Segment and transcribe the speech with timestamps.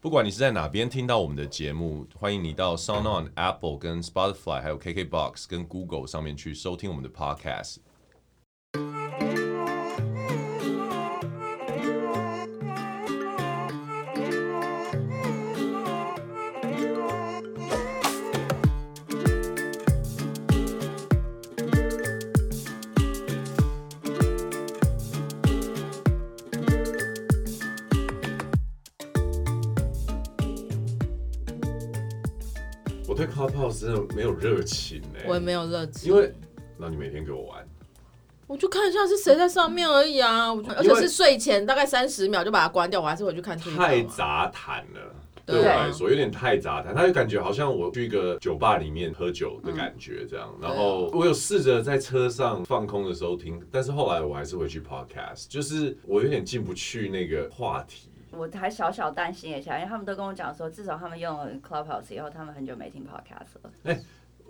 [0.00, 7.78] 不管你是在哪边听到我们的节目，欢迎你到 SoundOn、Apple、跟 Spotify，还有 KKBox 跟 Google 上面去收听我们的 Podcast。
[33.78, 36.32] 真的没有热情哎，我也没有热情，因为
[36.76, 37.66] 那你每天给我玩，
[38.46, 43.56] 我就看一下是谁在上面而已啊，而且是睡前大概三十秒就把它关掉，我还是回去看。
[43.58, 45.14] 太杂谈了，
[45.46, 50.52] 对我来说有点太杂谈，他就感觉好像我去一个酒吧里面喝酒的感觉这样。
[50.60, 58.10] 然后我有试着在车上放空的时候听，但是后来我还是回去 Podcast，就是我有点进不去那个话题。
[58.38, 63.98] 我还小小担心一下，因为他们都跟我讲说，至少他们用了 Clubhouse 以后，他们很久没听 Podcast 了。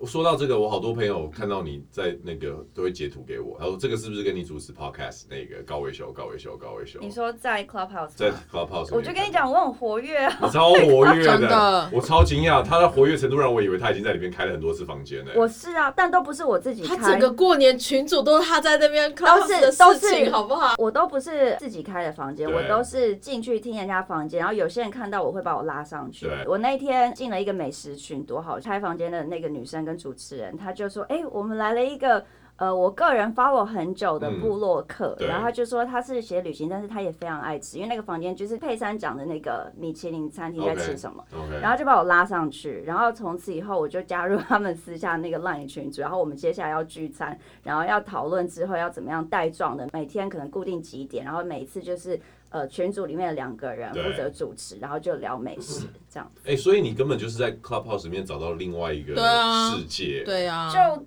[0.05, 6.99] 说到这个，我好多朋友看到你在那个都会截图给我，他说这个是不是跟你主持 podcast 那个高维修、高维修、高维修？
[7.01, 11.89] 你说在 Clubhouse，在 Clubhouse，我就跟你讲，我很活跃啊，你超活跃的， 的。
[11.93, 15.31] 我超惊讶，他的活跃程度让我以为他已经在里面开了很多次房间呢。
[15.35, 20.75] 我是啊，但都不是我自己开，他整个过年群主都是他在那边 Clubhouse 的事情，好不好？
[20.77, 26.29] 我都不是自己开的房间，我都是进去听人家房间，然后有些人看到我会把我拉上去。
[26.47, 32.23] 我那天进了一个美食群，多好，开房间的那个女生跟主持人，他就说：“哎、欸，我们来了一个
[32.57, 41.61] 呃，我个人 follow 很久的部落客，嗯、然后他就说他是写旅行，但是他也非常爱吃，因为那个房间就是佩珊讲的那个米其林餐厅在吃什么，okay, okay.
[41.61, 52.19] 然后就把我拉上去，然后从此以后我就加入他们私下那个 line 群组，然后我们接下来要聚餐，然后要讨论之后要怎么样带状的，每天可能固定几点，然后每一次就是
[52.49, 56.41] 呃群组里面的两个人负责主持，然后就聊美食这样子。
[56.45, 61.05] 哎、欸，所以你根本就是在 Clubhouse 里面找到另外一个世界，对啊，就。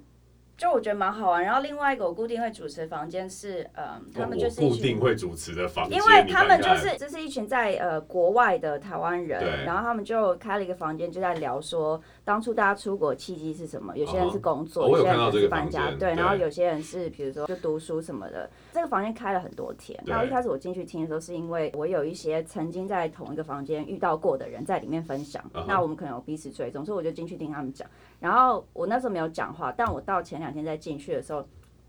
[0.62, 18.48] 就我觉得蛮好玩，然后另外一个我固定会主持的房间是，嗯，他们就是一群固定会主持的房间，因为他们就是这是一群在呃国外的台湾人，然后他们就开了一个房间，就在聊说当初大家出国契机是什么，有些人是工作，有些人是搬家，对，然后有些人是比如说就读书什么的。
[18.72, 27.88] 这个房间开了很多天，然后一开始我进去听的时候，是因为我有一些曾经在同一个房间遇到过的人在里面分享，那我们可能有彼此追踪，所以我就进去听他们讲。
[28.22, 31.44] 然后我那时候没有讲话，但我到前两天再进去的时候，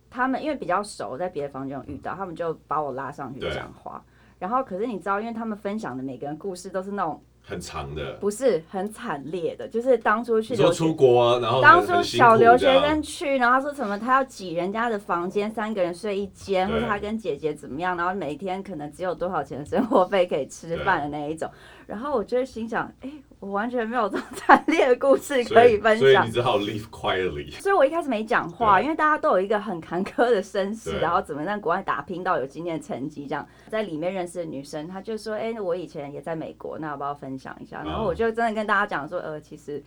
[0.10, 4.04] 他们因为比较熟，在别的房间有遇到，他们就把我拉上去讲话。
[4.40, 7.22] 然后可是你知道，因为他们分享的每个人故事都是那种。
[7.46, 21.52] 很长的，不是很惨烈的，就是当初去说出国，然后当初小留学生去，然后他说什么，他要挤人家的房间，三个人睡一间，或者他跟姐姐怎么样，然后每天可能只有多少钱的生活费可以吃饭的那一种。
[21.86, 27.52] 然后我就心想，哎、欸，我完全没有这么 惨烈的故事可以分享，所以，你只好 live quietly。
[27.60, 37.84] 所以我一开始没讲话，因为大家都有一个很坎坷的身世，然后怎么在国外打拼到有今天的成绩，这样在里面认识的女生，她就说，哎、欸，我以前也在美国，那要不要分享一下？
[37.84, 39.84] 然后我就真的跟大家讲说，呃，其实。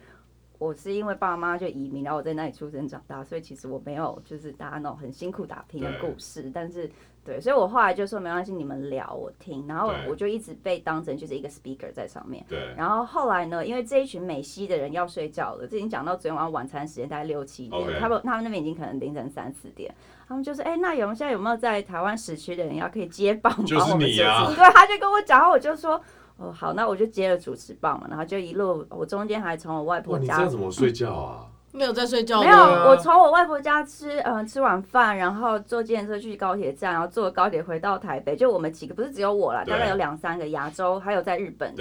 [0.59, 6.51] 我是因为爸妈就移民，然后我在那里出生长大，所以其实我没有就是大家那种很辛苦打拼的故事。
[6.55, 6.91] 但是，
[7.27, 9.67] 对，所以我后来就说没关系，你们聊我听。
[9.67, 12.43] 然后我就一直被当成就是一个 speaker 在上面。
[12.49, 12.73] 对。
[12.77, 17.99] 然后后来呢，因为这一群美西的人要睡觉了，这已经讲到昨天晚上晚餐时间大概六七点，Okay.
[17.99, 19.93] 他们他们那边已经可能凌晨三四点。
[20.29, 24.47] 他们就说：“哎、欸，那有现在有没有在台湾时区的人要可以接棒帮我们？”就是你啊。
[24.47, 26.01] 对，他就跟我讲，然后我就说。
[26.39, 30.21] 哦，好，那我就接了主持棒嘛，然后就一路，我中间还从我外婆家。
[30.21, 31.47] 你这样怎么睡觉啊？
[31.77, 32.41] 没有在睡觉。
[32.41, 38.35] 没有，我从我外婆家吃，嗯、呃，吃晚饭，然后坐计程车去高铁站，然后坐高铁回到台北。
[38.35, 41.75] 就我们几个，不是只有我啦，大概有两三个亚洲，还有在日本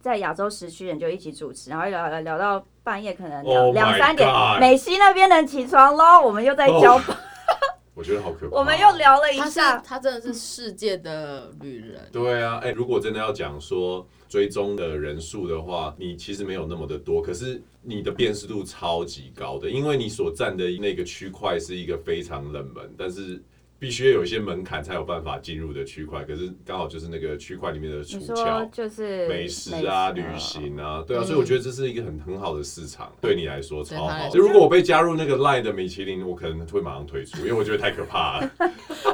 [0.00, 4.28] 在亚洲时区人就一起主持，然后聊聊聊到半夜，可能两两、oh、三点，
[4.58, 6.94] 美西那边人起床喽，我们又在交。
[6.94, 7.02] Oh.
[7.94, 8.56] 我觉得好可怕。
[8.56, 12.08] 我们又聊了一下，他，他真的是世界的旅人。
[12.12, 23.42] 对啊，哎、欸，如果真的要讲说追踪的人数的话，你其实没有那么的多，可是你的辨识度超级高的，因为你所占的那个区块是一个非常冷门，但是。
[23.78, 34.28] 必须有一些门槛才有办法进入的区块，可是刚好就是那个区块里面的出窍，就是美食啊、旅行啊，对啊，所以我觉得这是一个很很好的市场，对你来说超好。
[34.30, 38.50] 就如果我被加入那个 Line 的米其林，我可能会马上退出，因为我觉得太可怕了。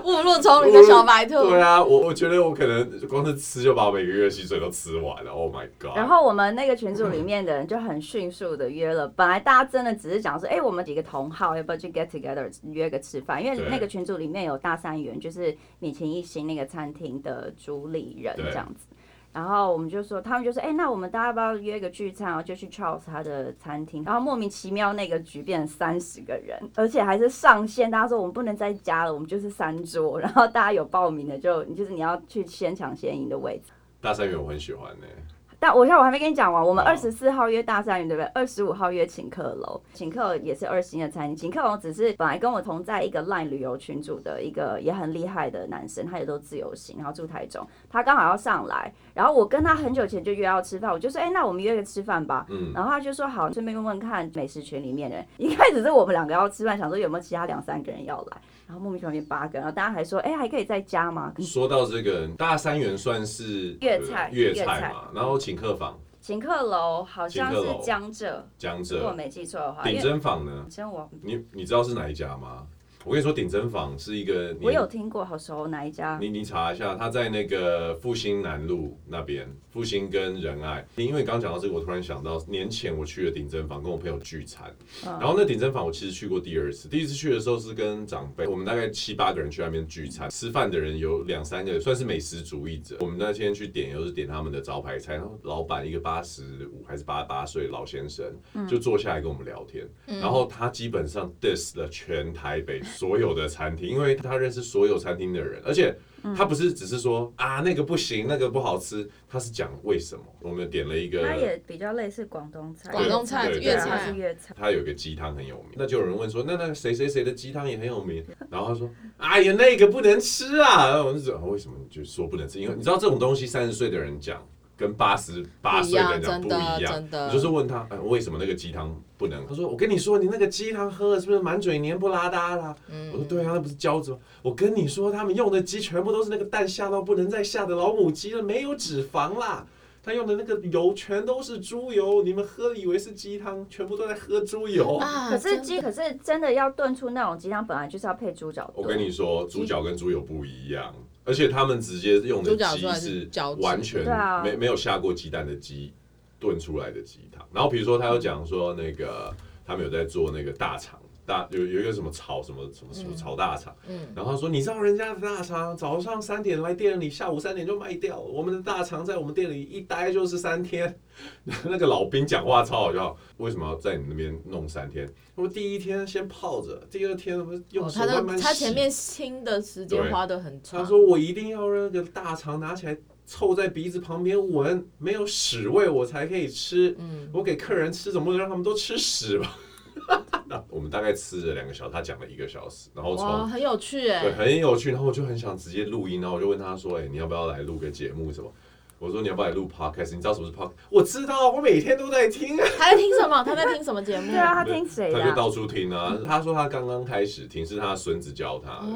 [0.04, 1.50] 误入丛林的小白兔。
[1.50, 5.32] 对啊，我我觉得我可能光是吃就把我每个月薪水都吃完了。
[5.32, 5.96] Oh my god！
[5.96, 13.44] 然后我们那个群组里面的人就很迅速的约了，本来大家真的只是讲说，哎，我们几个同好要不要去 get together 约个吃饭？
[13.44, 14.59] 因为那个群组里面有。
[14.60, 18.86] 大三元就是米其林一星那个餐厅的主理人这样子，
[19.32, 22.28] 然后我们就说，他们就说，哎、欸，那我们大家要不要约一个聚餐？
[22.28, 27.90] 然后就去 Charles 他的餐厅，然后莫名其妙那个局变成三十个人，而且还是上线。
[27.90, 33.72] 大家说我们不能再加了，我们就是三桌，然后大家有报名的就，就是你要去先抢先赢的位置。
[34.00, 35.39] 大三元我很喜欢呢、欸。
[35.60, 38.26] 但我现在我还没跟你讲完，我们二十四号约大三元，对不对？
[38.34, 41.36] 二十五号约请客楼，请客也是二星的餐厅。
[41.36, 52.46] 请客楼只是本来跟我同在一个 LINE 旅游群组的一个也很厉害的男生，他也都自由行，然后住台中，他刚好要上来，然后我跟他很久前就约要吃饭，我就说，哎、欸，那我们约个吃饭吧。
[52.48, 52.72] 嗯。
[52.74, 55.26] 然后他就说好，顺便问问看美食群里面的人。
[55.36, 58.36] 一开始是我们两个要吃饭，想说有没有其他两三个人要来。
[58.70, 61.34] 然后莫名其妙变八个，然后大家还说，哎、欸，还可以再加吗？
[61.40, 65.98] 说到这个大三元算是粤菜，粤菜嘛，然后请客房。
[66.20, 69.82] 请客楼好像是江浙，江浙，如果没记错的话。
[69.82, 70.64] 鼎珍坊呢？
[70.92, 72.64] 我你你知道是哪一家吗？
[73.04, 76.18] 我跟你说，顶针坊是一个，我有听过，好熟，哪一家？
[76.20, 80.86] 你你查一下，他在那个复兴南路那边，复兴跟仁爱。
[80.96, 84.70] 因为刚刚讲到这个，我突然想到，年前我去了顶针坊，跟我朋友聚餐，
[85.06, 92.98] 嗯、然后那顶针坊我其实去过第二次，第一次去的时候是跟长辈，我们大概七八个人去那边聚餐，吃饭的人有两三个，算是美食主义者。
[93.00, 98.26] 我们那天去点，又是点他们的招牌菜，然后老板一个八十五还是八十八岁老先生，
[98.68, 102.82] 就坐下来跟我们聊天，嗯、然后他基本上 diss 了全台北。
[102.94, 105.94] 所有的餐厅，因为他认识所有餐厅的人，而且
[106.36, 110.22] 他不是只是说啊那个不行，那个不好吃，他是讲为什么。
[110.40, 114.54] 我们点了一个，他也比较类似广东菜，广东菜、粤菜是粤菜。
[114.58, 122.58] 他有个鸡汤很有名，那就有人问说，那那个谁谁谁的鸡汤也很有名，然后他说，哎呀那个不能吃啊，然后我就说为什么你就说不能吃？
[122.60, 124.42] 因为你知道这种东西三十岁的人讲。
[124.76, 129.46] 跟八十八岁的人讲不一样，真的，你就是问他，哎，为什么那个鸡汤不能？
[129.46, 132.74] 他说，我跟你说，你那个鸡汤喝了是不是满嘴黏不拉哒啦？
[132.88, 134.18] 嗯、我说对啊，那不是胶质吗？
[134.40, 139.66] 我跟你说，他们用的鸡全部都是那个蛋下到不能再下的老母鸡了，没有脂肪啦。
[140.02, 144.96] 他用的那个油全都是猪油，你们喝以为是鸡汤，全部都在喝猪油。
[144.96, 148.72] 啊、可是鸡，可是真的要炖出那种鸡汤，本来就是要配猪脚。
[148.74, 150.94] 我跟你说，猪脚跟猪油不一样。
[151.22, 153.28] 而且他们直接用的鸡是
[153.60, 154.02] 完全
[154.42, 155.92] 没没有下过鸡蛋的鸡
[156.40, 157.46] 炖出来的鸡汤。
[157.52, 159.32] 然后比如说他有讲说那个
[159.64, 160.98] 他们有在做那个大肠。
[161.26, 170.98] 大有有一个什么炒什么什么什么炒大肠，嗯，然后他说，你知道人家的大肠早上三点来店里，下午三点就卖掉，我们的大肠在我们店里一待就是三天。
[171.64, 175.08] 那个老兵讲话超好笑，为什么要在你那边弄三天？
[175.36, 177.36] 我第一天先泡着，第二天
[177.70, 178.42] 用手慢慢洗。
[178.42, 180.80] 他前面清的时间花的很长。
[180.80, 182.96] 他说我一定要让那个大肠拿起来
[183.30, 186.96] 凑在鼻子旁边闻，没有屎味我才可以吃。
[186.98, 189.56] 嗯，我给客人吃，总不能让他们都吃屎吧？
[190.48, 198.52] 那我们大概吃了两个小时，他讲了一个小时，然后从很有趣哎，对，很有趣，然后我就很想直接录音，然后我就问他说，哎，你要不要来录个节目什么？
[199.00, 200.14] 我说你要不要来录 podcast？
[200.14, 200.72] 你知道什么是 podcast？
[200.90, 202.54] 我知道，我每天都在听。
[202.76, 203.42] 他在听什么？
[203.42, 204.30] 他在听什么节目？
[204.30, 205.10] 对啊，他听谁？
[205.10, 206.18] 他就到处听啊。
[206.22, 208.86] 他说他刚刚开始听，是他孙子教他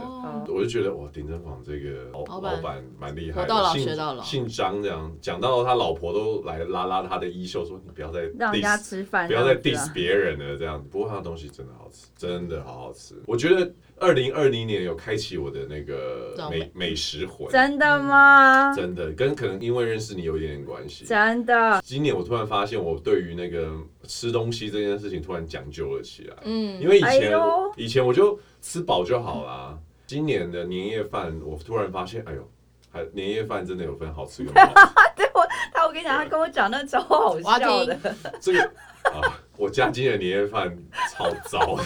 [0.45, 0.53] 的。
[0.53, 5.11] 我就觉得哇，鼎珍坊这个老老板蛮厉害的，姓姓张这样。
[5.23, 10.85] 讲到他老婆都来拉拉他的衣袖，说你不要再让人家吃饭，不要再 diss 别人了这样。
[10.91, 13.15] 不过他的东西真的好吃，真的好好吃。
[13.27, 13.73] 我觉得。
[14.05, 18.71] 二零二零年有开启我的那个美美食魂，真的吗？
[18.77, 21.07] 真的，跟可能因为认识你有一点点关系。
[21.07, 23.73] 真的，今年我突然发现，我对于那个
[24.07, 26.37] 吃东西这件事情突然讲究了起来。
[26.43, 27.33] 嗯，因为以前
[27.77, 29.79] 以前我就吃饱就好啦。
[30.07, 32.47] 今年的年夜饭，我突然发现，哎呦，
[32.93, 34.75] 还年夜饭真的有分好吃跟不好吃。
[35.17, 35.41] 对我，
[35.73, 37.99] 他我跟你讲，他跟我讲那超好笑的。
[38.39, 38.63] 这个
[39.05, 39.41] 啊。
[39.57, 40.77] 我家今年年夜饭
[41.13, 41.79] 超糟。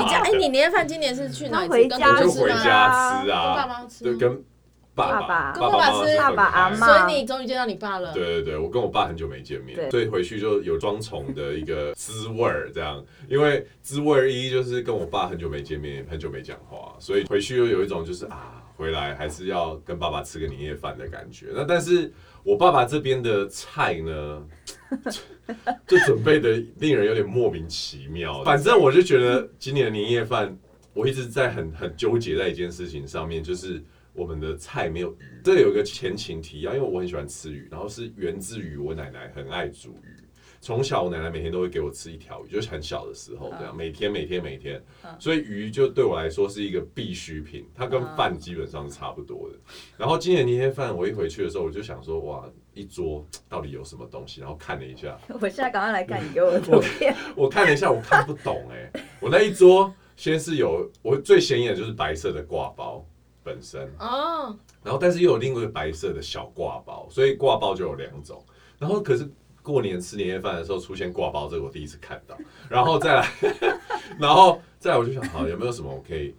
[0.00, 1.66] 你家 哎，你年夜饭今年是去哪？
[1.68, 4.44] 回家就回家吃啊，跟爸妈吃，对，跟
[4.94, 6.86] 爸爸、跟爸爸吃，爸爸阿妈。
[6.86, 8.12] 所以你终于见到你爸了。
[8.12, 13.02] 对对对，我跟我爸很久没见面，所以回去就有装宠的一个滋味儿，这样。
[13.28, 21.48] 因为滋味儿一就是跟我爸很久没见面，很久没讲话，所以回去又有一种就是啊，回来还是要跟爸爸吃个年夜饭的感觉。
[21.54, 22.10] 那但是
[22.42, 24.46] 我爸爸这边的菜呢？
[25.86, 28.42] 就准备的令人有点莫名其妙。
[28.44, 30.56] 反正我就觉得今年的年夜饭，
[30.94, 33.82] 我一直在很很纠结在一件事情上面，就是
[34.12, 35.40] 我们的菜没有鱼。
[35.44, 40.19] 这有一个前情提要，因为我很喜欢吃鱼，然后是源自于我奶奶很爱煮鱼。
[40.60, 44.82] 从小我奶奶每天都会给我吃一条鱼，就是很小的时候这样，每天每天每天。
[45.18, 49.56] 所以鱼就对我来说是一个必需品，它跟饭基本上是差不多的。
[49.96, 52.48] 然后今年年夜饭我一回去的时候，我就想说哇。
[52.72, 54.40] 一桌到底有什么东西？
[54.40, 57.14] 然后看了一下， 我现在赶快来看你给我的图片。
[57.34, 59.04] 我看了一下，我看不懂哎、欸。
[59.20, 63.04] 我那一桌先是有我最显眼的就是白色的挂包，
[63.42, 68.42] 本身哦，然后但是又有另外一个白色的小挂包，所以挂包就有两种。
[68.78, 69.28] 然后可是
[69.70, 72.36] 过年吃年夜饭的时候出现挂包，这个我第一次看到。
[72.68, 73.28] 然后再来，
[74.18, 76.34] 然后再来我就想，好有没有什么我可以？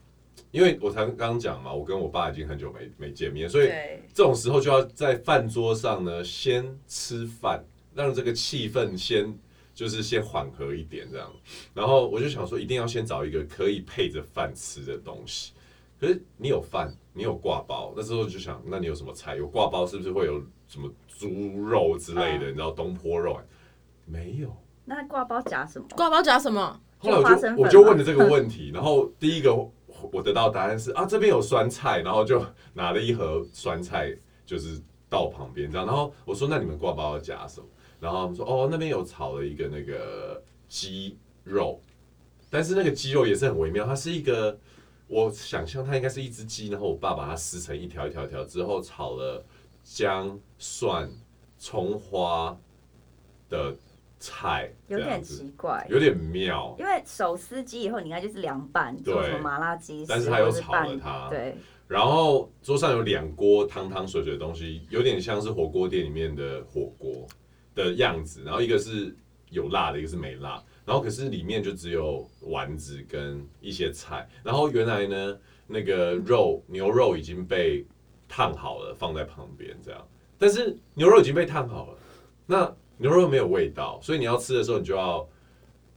[0.52, 3.70] 因为我才刚刚讲嘛，我跟我爸已经很久没没见面，所以
[4.14, 7.64] 这种时候就要在饭桌上呢，先吃饭，
[7.96, 9.34] 让这个气氛先
[9.74, 11.32] 就是先缓和一点这样。
[11.74, 15.54] 然后我就想说，一定要先找一个可以配着饭吃的东西。
[16.02, 19.36] 可是你有饭，你有挂包，那时候就想，那你有什么菜？
[19.36, 21.30] 有挂包是不是会有什么猪
[21.64, 22.48] 肉之类的？
[22.48, 23.40] 你知道东坡肉？
[24.06, 24.54] 没有。
[24.86, 25.88] 那挂包夹什么？
[25.96, 26.82] 挂包夹什么？
[26.98, 29.56] 后来我就我就问了这个问题，然后第一个。
[30.12, 32.44] 我得到答案是啊，这边有酸菜，然后就
[32.74, 34.12] 拿了一盒酸菜，
[34.48, 35.86] 就是到旁边这样。
[35.86, 37.68] 然后我说，那你们挂包要夹什么？
[38.00, 41.80] 然后他们说哦，那边有炒了一个那个鸡肉，
[42.50, 44.58] 但是那个鸡肉也是很微妙，它是一个
[45.12, 49.46] 我想象它应该是一只鸡，然后我爸把它撕成一条一条一条之后炒了
[49.84, 51.12] 姜蒜
[51.60, 52.58] 葱花
[53.50, 53.76] 的。
[54.24, 61.56] 菜有点奇怪，有点妙，因为手撕鸡以后，你应该就是凉拌，做什么麻辣鸡，但是他又炒了它，对。
[61.88, 67.26] 然后桌上有两锅汤汤水水的东西，有点像是火锅店里面的火锅
[67.74, 68.44] 的样子。
[68.46, 69.12] 然后一个是
[69.50, 70.64] 有辣的，一个是没辣。
[70.86, 74.28] 然后可是里面就只有丸子跟一些菜。
[74.44, 77.86] 然后原来呢，那个肉牛肉已经被
[78.28, 80.08] 烫好了，放在旁边这样。
[80.38, 81.98] 但是牛肉已经被烫好了，
[82.46, 82.76] 那。
[82.98, 85.28] 牛肉没有味道，所以你要吃的时候，你就要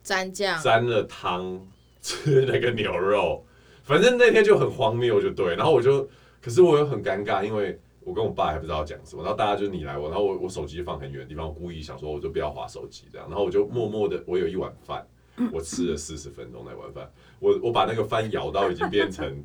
[0.03, 1.61] 沾酱，沾了汤
[2.01, 3.45] 吃那个牛肉。
[3.83, 5.55] 反正那天就很荒谬，就对。
[5.55, 6.09] 然后我就，
[6.41, 9.23] 可是我又很尴尬，因为我跟我爸还不知道讲什么。
[9.23, 13.27] 然后大家就你来我，然后我我手机放很远的地方，我故意想说我就不要划手机这样。
[13.29, 15.07] 然后我就默默的，我有一碗饭，
[15.53, 19.45] 我吃了四十分钟那碗饭，我我把那个饭舀到已经变成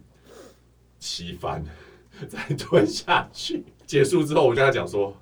[1.00, 1.63] 稀饭，
[2.28, 3.63] 再吞下去。
[3.86, 5.16] 结束之后，我跟他讲说。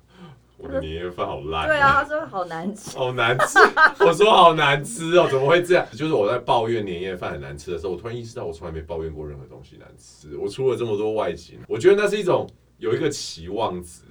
[0.60, 1.66] 我的年夜饭好烂啊。
[1.68, 3.60] 对啊，他说好难吃，好难吃。
[4.00, 5.86] 我说好难吃哦，怎么会这样？
[5.92, 10.36] 就是我在抱怨年夜饭很难吃的时候，我突然意识到我从来没抱怨过任何东西难吃。
[10.36, 12.44] 我出了这么多外景，我觉得那是一种
[12.78, 14.02] 有一个期望值，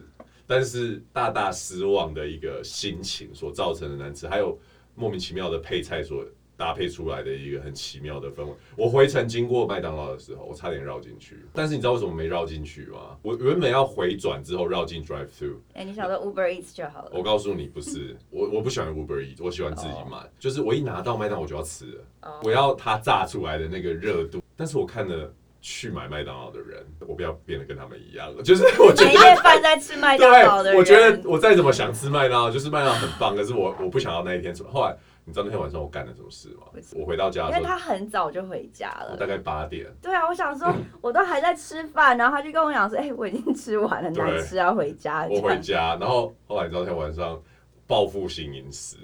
[0.45, 4.57] 但是大大失望的一个心情所造成的难吃，还有
[4.95, 6.23] 莫名其妙的配菜所。
[6.57, 8.51] 搭配出来的一个很奇妙的氛围。
[8.75, 13.15] 我回程经过麦当劳的时候，我差点绕进去，但是你知道为什么没绕进去吗？
[13.21, 15.57] 我原本要回转之后绕进 drive through。
[15.73, 17.11] 哎，你想说 Uber Eats 就好了。
[17.13, 20.17] 我告诉你，不是，我我不喜欢 Uber Eats，我喜欢自己买。
[20.17, 20.25] Oh.
[20.39, 22.45] 就是我一拿到麦当劳我就要吃了，oh.
[22.47, 24.41] 我要它炸出来的那个热度。
[24.55, 28.43] 但是我看了去买麦当劳的人，我不要变得跟他们一样了。
[28.43, 34.63] 就是 我觉得年夜饭在吃麦当劳的人，我觉得我再怎么想吃麦当劳，就是麦当劳很棒，可是我我不想要那一天吃。
[34.63, 34.95] 后来。
[35.29, 36.67] 你知道那天晚上我干了什么事吗？
[36.95, 39.85] 我回到家，因为他很早就回家了，大概八点。
[40.01, 47.37] 对啊，我想说，我都还在吃饭，然后他就跟我讲说：“哎、欸，我已经吃完了，难吃要回家。”我回家，然后后来你知道那天晚上
[47.85, 48.95] 报复性饮食，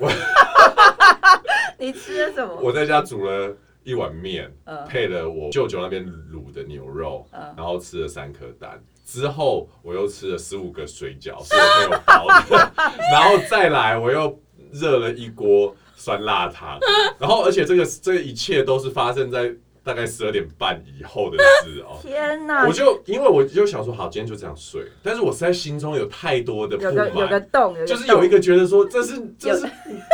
[1.78, 2.58] 你吃了什么？
[2.60, 4.50] 我在家煮了一碗面，
[4.88, 12.72] 配了我舅舅那边卤的牛肉，然后吃了三颗蛋，之后我又吃了十五个水饺，是我朋友包的，
[13.12, 14.38] 然后再来我又。
[14.70, 16.78] 热了一锅酸辣汤，
[17.18, 19.50] 然后而且这个这一切都是发生在
[19.82, 21.98] 大概十二点半以后的事哦。
[22.02, 22.66] 天哪！
[22.66, 24.86] 我就因为我就想说，好，今天就这样睡。
[25.02, 29.66] 但是我实在心中有太多的不满，有个洞，就是有一个觉得说，这是这是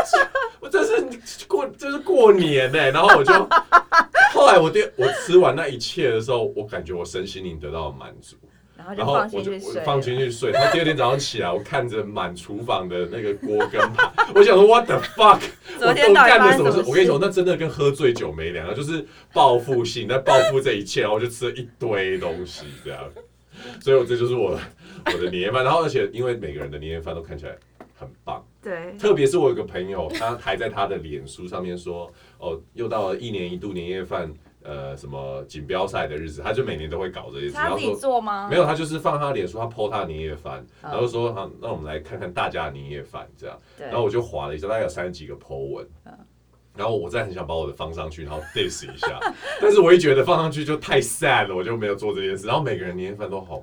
[0.60, 2.78] 我这是过这是过年呢。
[2.90, 3.32] 然后我就
[4.32, 8.36] 后来我第我吃完那一切的时候，我感觉我身心灵得到了满足。
[8.96, 15.40] 然后我就我放进去睡，然后第二天早上起来，我看着满厨房的那个锅跟盘，我想说 What the fuck？
[15.80, 16.82] 我都干了什么事？
[16.86, 23.00] 我跟你说，那真的跟喝醉酒没两样，就是报复性，在报复这一切，然后我就吃了一堆东西，这样。
[23.80, 24.58] 所以，我这就是我
[25.06, 25.64] 我的年夜饭。
[25.64, 27.56] 然后，而且因为每个人的年夜饭都看起来
[27.94, 28.94] 很棒，对。
[28.98, 34.32] 特别是我有个朋友，他还在他的脸书上面说：“哦，又到了一年一度年夜饭。”
[34.64, 37.52] 呃，什么锦标赛的日子，他就每年都会搞这些事。
[37.52, 38.48] 他自己做吗？
[38.50, 43.56] 没有，他就是放他脸书，他 po 他的年夜饭，然后说好，那我们来看看大家的年夜饭这样。
[43.78, 45.86] 然后我就划了一下，大概有三十几个 po 文。
[46.76, 49.20] 然后我再很想把我的放上去，然后 diss 一下，
[49.60, 52.48] 但是我一觉得放上去就太 sad 了，我就没有做这件事。
[52.48, 53.62] 然后每个人年夜饭都好。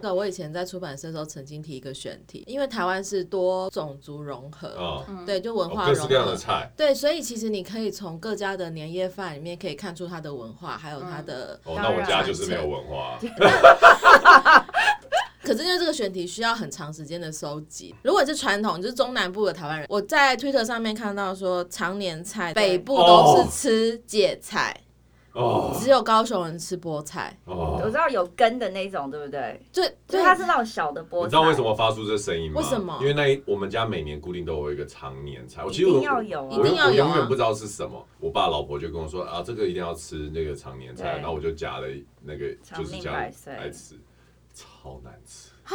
[0.00, 11.58] 那我以前在出版社的时候，曾经提一个选题，因为台湾是多种族融合，哦、对，就文化融合，各式各样的菜，对，所以其实你可以从各家的年夜饭里面可以看出它的文化，还有它的。
[11.64, 13.18] 哦，那我家就是没有文化。
[15.42, 24.74] 可是因为这个选题需要很长时间的收集，如果是传统，就是中南部的台湾人，我在推特上面看到说，常年菜北部都是吃芥菜。
[25.34, 27.36] 哦，只有高雄人吃菠菜。
[27.44, 29.60] 哦，我知道有根的那种，对不对？
[29.72, 31.24] 对，就它是那种小的菠菜。
[31.24, 32.60] 你知道为什么发出这声音吗？
[32.60, 32.96] 为什么？
[33.00, 37.04] 因为那一我们家每年固定都有一个常年菜，我其实一定要有，一定要有。
[37.04, 38.06] 我永远不知道是什么。
[38.20, 41.88] 我爸老婆就跟我说啊，这个一定要吃那个常年菜，然后我就夹了
[42.22, 43.98] 那个就是这样来吃，
[44.54, 45.50] 超难吃。
[45.64, 45.74] 哈？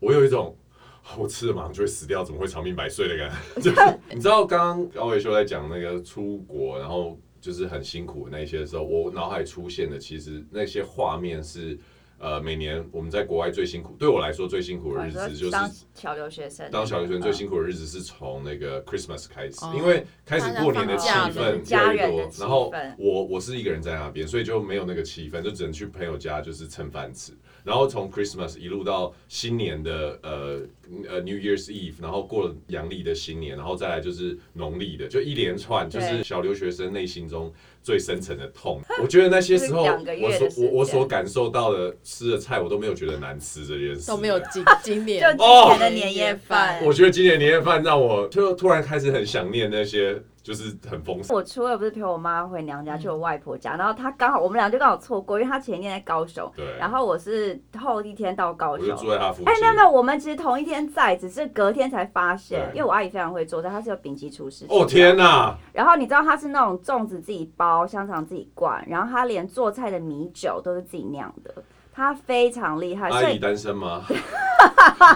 [0.00, 0.56] 我有一种
[1.16, 3.62] 我吃了马上就会死掉，怎么会长命百岁的感觉？
[3.62, 7.16] 就是 你知道刚刚高伟修在讲那个出国，然后。
[7.48, 11.78] 就是很辛苦的那些时候，我脑海出现的其实那些画面是，
[12.18, 16.68] 呃，每年我们在国外最辛苦，对我来说最辛苦的日子就是当小留学生。
[16.70, 27.32] 当小留学生最辛苦的日子是从那个 Christmas 开始，因为开始过年的气氛越来越多，然后我我是一个人在那边，所以就没有那个气氛，就只能去朋友家就是蹭饭吃。
[27.64, 30.62] 然后从 Christmas 一路到新年的呃
[31.08, 37.52] 呃 New Year's Eve，然后过了阳历的新年，然后再来就是农历的，就一连串就是小留学生内心中
[37.88, 38.82] 最深层的痛。
[39.00, 39.82] 我觉得那些时候
[40.20, 46.84] 我所我我所感受到的吃的菜，我都没有觉得难吃这件事，都没有今今 年就今年的年夜饭。
[46.84, 50.22] 我觉得今年年夜饭让我就突然开始很想念那些。
[50.48, 51.36] 就是很丰盛。
[51.36, 59.46] 我初二不是陪我妈回娘家，去我外婆家，然后她刚好我们俩就刚好错过，因为她前一天在高雄，对，然后我是后一天到高雄，我就住在她附近。
[59.46, 64.64] 哎，没有没有，我们其实同一天在，只是隔天才发现，因为我阿姨非常会做菜，她是有丙级厨师。
[64.70, 65.54] 哦天哪！
[65.74, 71.54] 然后你知道她是那种粽子自己包，香肠自己灌，然后她连做菜的米酒都是自己酿的。
[71.98, 73.08] 他非常厉害。
[73.10, 74.04] 阿姨单身吗？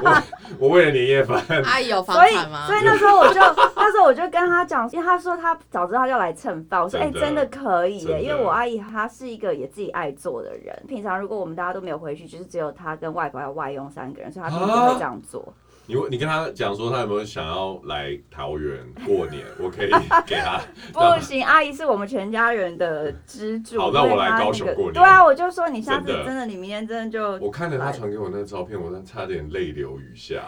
[0.03, 0.23] 我
[0.59, 1.41] 我为了年夜饭。
[1.65, 2.67] 阿姨有房产吗？
[2.67, 3.41] 所以所以那时候我就
[3.77, 10.77] 那时候我就跟他讲，因为他说他早知道要来蹭饭，我说哎真、欸、真的可以耶，因为我阿姨她是一个也自己爱做的人。
[10.89, 15.55] 平常如果我们大家都没有回去，就是只有他跟外婆还有外佣三个人，所以他平时会这样做。
[15.87, 19.45] 你你跟他讲说他有没有想要来桃园过年？
[19.59, 19.91] 我可以
[20.25, 20.61] 给他。
[20.93, 23.81] 不行，阿姨是我们全家人的支柱。
[23.81, 24.95] 好，那我来高雄过年。
[24.95, 27.45] 对啊，我就说你下次真的，你明天真的就。
[27.45, 30.41] 我看了他传给我那个照片，我差点泪流雨下。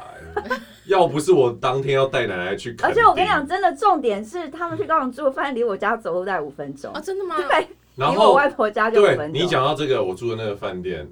[0.86, 7.36] 要不是我当天要带奶奶去，而且我跟你讲，真的重点是他们去高雄住饭店离我家走路大概五分钟啊，真的吗？
[7.36, 9.32] 对，然后离我外婆家就五分钟。
[9.32, 11.08] 你讲到这个，我住的那个饭店，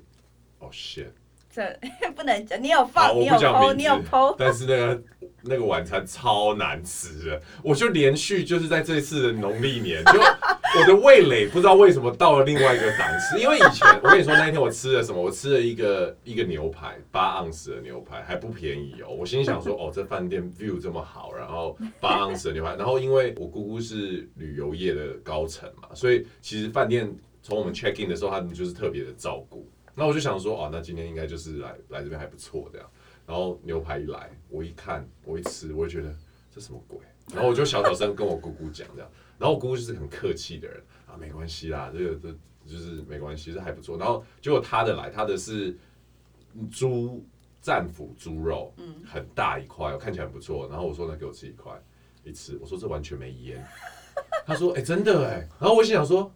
[0.61, 1.07] 哦，shit。
[1.53, 1.79] 这
[2.17, 5.03] 不能讲，你有放，你有 PO，你有 PO，但是那个
[5.43, 29.69] 那个晚餐超难吃的，我就连续就是在这次的农历年，就我的味蕾不知道为什么到了另外一个档次，因为以前我跟你说那一天我吃了什么，我吃了一个一个牛排，八盎司的牛排还不便宜哦，我心想说哦，这饭店 view 这么好，然后八盎司的牛排，然后因为我姑姑是旅游业的高层嘛，所以其实饭店从我们 check in 的时候，他们就是特别的照顾。
[29.94, 32.90] 那我就想说，哦，那今天应该就是来来这边还不错这样。
[33.26, 36.14] 然后牛排一来，我一看，我一吃，我就觉得
[36.50, 36.98] 这什么鬼？
[37.33, 39.11] 然后我就小小声跟我姑姑讲这样。
[39.38, 42.35] 然后我姑姑就是很客气的人啊，没关系啦，这个这
[42.66, 43.98] 就是没关系，这还不错。
[43.98, 45.76] 然后结果他的来，他的是
[46.70, 47.24] 猪
[47.61, 50.66] 战斧猪肉，嗯，很大一块，看起来很不错。
[50.68, 51.72] 然后我说，那给我吃一块，
[52.24, 53.64] 一吃，我说这完全没烟。
[54.46, 55.46] 他说，哎、真的哎。
[55.61, 56.33] 然后我心想说。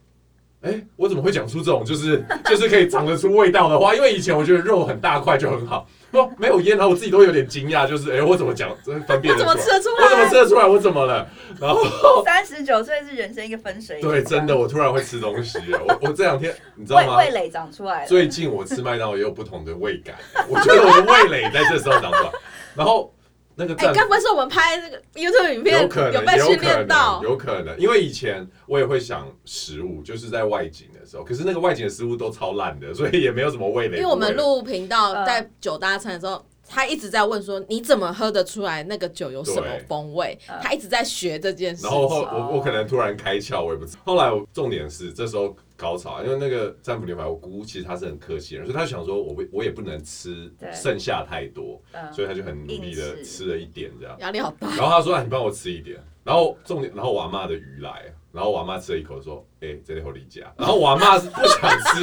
[0.67, 3.95] 哎、欸，我怎么会讲出这种就是 就是可以尝得出味道的话？
[3.95, 9.47] 因为以前我觉得肉很大块就很好，不没有腌，然后我自己都有点惊讶，就是哎、欸，我怎么讲分辨得出来？
[9.47, 10.05] 我怎么吃得出来？
[10.05, 10.67] 我怎么吃得出来？
[10.67, 11.27] 我怎么了？
[11.61, 14.09] 然后三十九岁是人生一个分水岭。
[14.09, 15.81] 对，真的，我突然会吃东西了。
[15.87, 17.17] 我我这两天你知道吗？
[17.19, 18.09] 味蕾长出来了。
[18.09, 20.17] 最近我吃麦当劳也有不同的味感，
[20.49, 22.31] 我觉得我的味蕾在这时候长出来，
[22.75, 23.13] 然后。
[23.59, 27.23] 那个哎，该不会是我们拍那个 YouTube 影片有可能有被训练到？
[27.23, 33.97] 有可能，因为以前我也会想食物，就是在外景的时候，可是那个外景的食物都超烂的，所以也没有什么味蕾。
[33.97, 41.85] 因为我们录频道在酒搭餐的时候，他一直在问说：“你怎么喝得出来那个酒有什么风味？”他一直在学这件事。
[41.85, 44.01] 然后后我我可能突然开窍，我也不知道。
[44.05, 45.57] 后来我重点是这时候。
[45.79, 51.79] 高潮，因为那个战斧牛排，我姑姑其实他是很客气的人，所以他就想说我我也不能吃剩下太多，
[52.15, 54.69] 所以他就很努力的吃了一点这样，压力好大。
[54.69, 62.03] 然后他说：“啊，你帮我吃一点。”然后重点，然后我阿嬷的鱼来，然后我阿嬷吃了一口说：“哎、欸，这里好离家。”然后我阿嬷是不想吃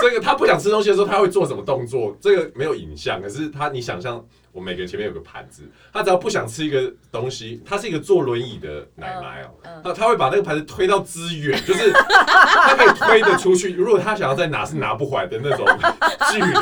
[0.00, 2.16] 这个，她不想吃东西的时候，她会做什么动作？
[2.20, 4.24] 这个没有影像，可是她你想象。
[4.52, 9.50] 我每个人前面有个盘子，她只要不想吃一个东西，她是一个坐轮椅的奶奶哦，
[9.82, 13.72] 那他会把那个盘子推到支远，就是她可以推得出去。
[13.72, 15.66] 如果她想要再拿，是拿不回来的那种
[16.30, 16.54] 距离，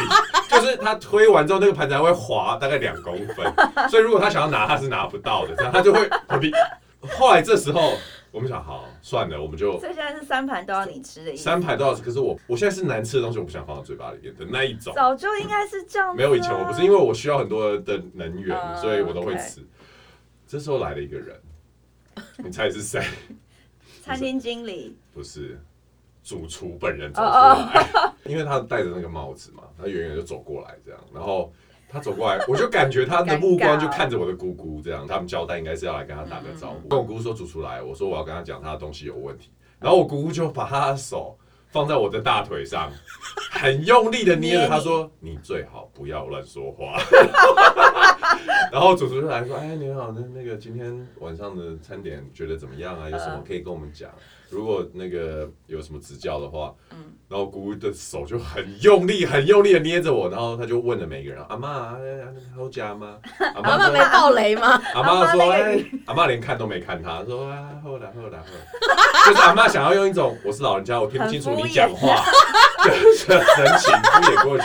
[0.48, 3.52] 就是他推完之后，那个盘子还会滑大概两公分，
[3.90, 6.08] 所以如果他想要拿，他是拿不到的，这样他就会
[7.10, 7.92] 后来这时候。
[8.32, 9.78] 我们想，好算了，我们就。
[9.78, 11.42] 所以现在是三盘都要你吃的意思。
[11.42, 14.92] 三盘都要吃，可是我我现在是难吃的东西，我不想放到嘴巴里面的那一种。
[14.94, 16.14] 早就应该是这样、啊。
[16.14, 19.64] 没有以前我不是，因为我需要很多的能源，呃、所以我都会吃。
[20.46, 21.40] 这时候来了一个人，
[22.38, 23.04] 你猜是谁？
[24.02, 24.96] 餐厅经理。
[25.12, 25.60] 不是，
[26.24, 31.52] 主厨本人走出来， 因为他戴着那个帽子嘛，他远远就走过来这样，然后
[31.92, 36.88] 他走过来，我就感觉他的目光就看着我的姑姑这样，他们交代应该是要来跟他打个招呼。
[36.88, 41.36] 跟我姑姑说主厨来，我说我要跟他讲他的东西有问题，然后我姑姑就把他的手
[41.68, 42.90] 放在我的大腿上，
[43.50, 46.98] 很用力的捏着，他说你最好不要乱说话。
[48.72, 53.10] 然后主厨就来说，哎，你好，那那个今天晚上的餐点觉得怎么样啊？
[53.10, 54.10] 有什么可以跟我们讲？
[54.52, 61.96] 如果那个有什么指教的话，嗯，然后姑姑的手就很用力、很用力的捏着我，然后他就问了每个人：“阿妈，
[62.54, 63.16] 好假吗？”
[63.54, 64.78] 阿妈没爆雷吗？
[64.94, 72.22] 阿妈说：“哎，阿妈连看都没看他，说啊，后来后来后来，就是阿妈想要用一种我是老人家，我听不清楚你讲话
[72.84, 74.64] 的神情敷衍过去。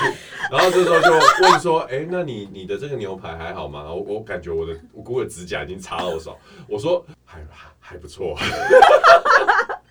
[0.50, 1.12] 然后这时候就
[1.44, 3.86] 问说：哎，那你你的这个牛排还好吗？
[3.94, 8.38] 我我感觉我的我姑姑的指甲已经插到我手，我说还还还不错。”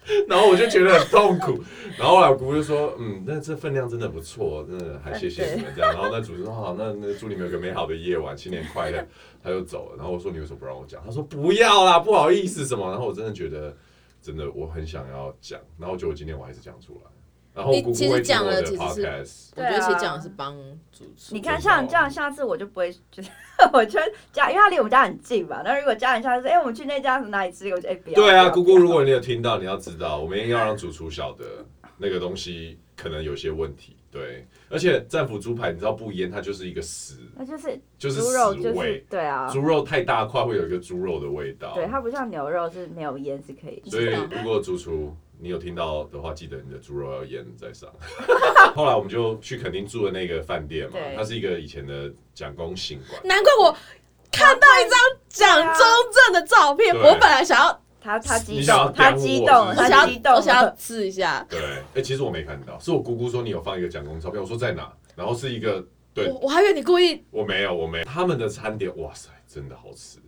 [0.28, 1.62] 然后我就觉得很痛苦，
[1.98, 9.04] 然后后来我老姑就说：“嗯，那这分量真的不错，真的还谢谢你们这样。”然后那主持人说：“好，那那祝你们有个美好的夜晚，新年快乐。”
[9.42, 9.96] 他就走了。
[9.96, 13.76] 然后我说：“你为什么不让我讲？”他说：“不要啦，不好意思什么。”然后我真的觉得，
[14.20, 17.10] 真的我很想要讲，然后结果今天我还是讲出来。
[17.56, 20.54] 然后姑姑其实讲了，其实是我觉得其实讲的是帮
[20.92, 21.32] 主持。
[21.32, 23.30] 你看像这样，下次我就不会就是
[23.72, 23.98] 我就
[24.30, 25.62] 家，因为他离我们家很近嘛。
[25.64, 27.70] 那如果家人下次说，哎，我们去那家哪里吃？
[27.70, 28.14] 我就哎不要。
[28.14, 31.64] 对啊，姑姑，如果你有听到，你要知道，我们应该要让主厨晓得
[31.96, 33.96] 那个东西可能有些问题。
[34.10, 39.02] 对，而且战斧猪排，你知道不腌它就是一个死，那就是就是死味。
[39.08, 41.72] 对啊，猪肉太大块会有一个猪肉的味道。
[41.74, 43.82] 对，它不像牛肉是没有腌是可以。
[43.86, 45.16] 所以如果主厨。
[45.38, 47.88] 你有听到的话，记得你的猪肉要腌再上。
[48.74, 53.20] 后来我们就去垦丁住的那个饭店嘛，它是一个以前的蒋公行馆。
[53.24, 53.76] 难怪我
[54.32, 61.46] 看到一张蒋中正的照片，我本来想要他他激动，他激动，他激动，我想要试一下。
[61.50, 61.60] 对，
[61.94, 64.92] 哎，其实我没看到，是我姑姑说你有放一个蒋公照片，我说在哪？
[65.14, 67.24] 然后是一个，对，我还以为你故意。
[67.30, 68.04] 我没有，我没有。
[68.04, 70.18] 他们的餐点，哇塞，真的好吃。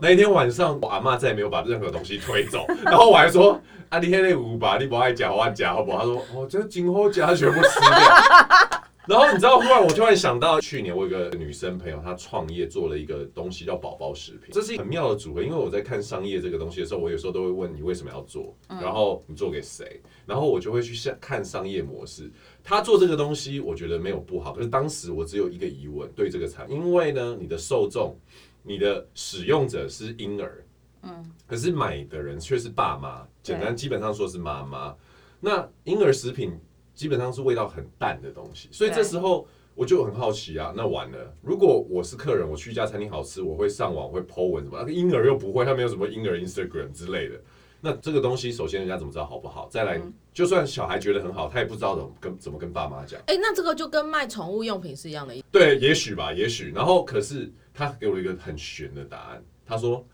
[0.00, 3.60] 那一天晚上，我阿妈再也没有把任何东西推走， 然后我还说。
[3.90, 5.98] 啊，你那五把，你不爱夹，我夹好不好？
[5.98, 7.90] 他说，哦，这今后夹全部吃掉。
[9.08, 15.42] 然后你知道，忽然我突然想到，去年我有个女生朋友，她创业做了一个东西叫宝宝食品，这是一个很妙的组合。
[15.42, 22.30] 因为我在看商业这个东西的时候，我有时候都会问你为什么要做，然后你做给谁，然后我就会去看商业模式。
[22.62, 28.16] 他做这个东西，我觉得没有不好，可是当时我只有一个疑问，对这个产，因为呢，你的受众，
[28.62, 30.64] 你的使用者是婴儿。
[31.02, 34.94] 嗯，可是买的人却是爸妈，简单基本上说是妈妈。
[35.40, 36.52] 那婴儿食品
[36.94, 47.40] 基本上是味道很淡的东西，所以这时候我就很好奇啊，那完了，如果我是客人，我去一家餐厅好吃，我会上网会 po 文什么，那个婴儿又不会，他没有什么婴儿 Instagram 之类的。
[47.80, 49.68] 那这个东西，首先人家怎么知道好不好？
[49.70, 50.00] 再来，
[50.32, 53.20] 就算小孩觉得很好，他也不知道怎么跟怎么跟爸妈讲。
[53.26, 55.34] 哎，那这个就跟卖宠物用品是一样的。
[55.50, 56.70] 对，也许吧，也许。
[56.72, 60.06] 然后可是他给我一个很悬的答案，他说。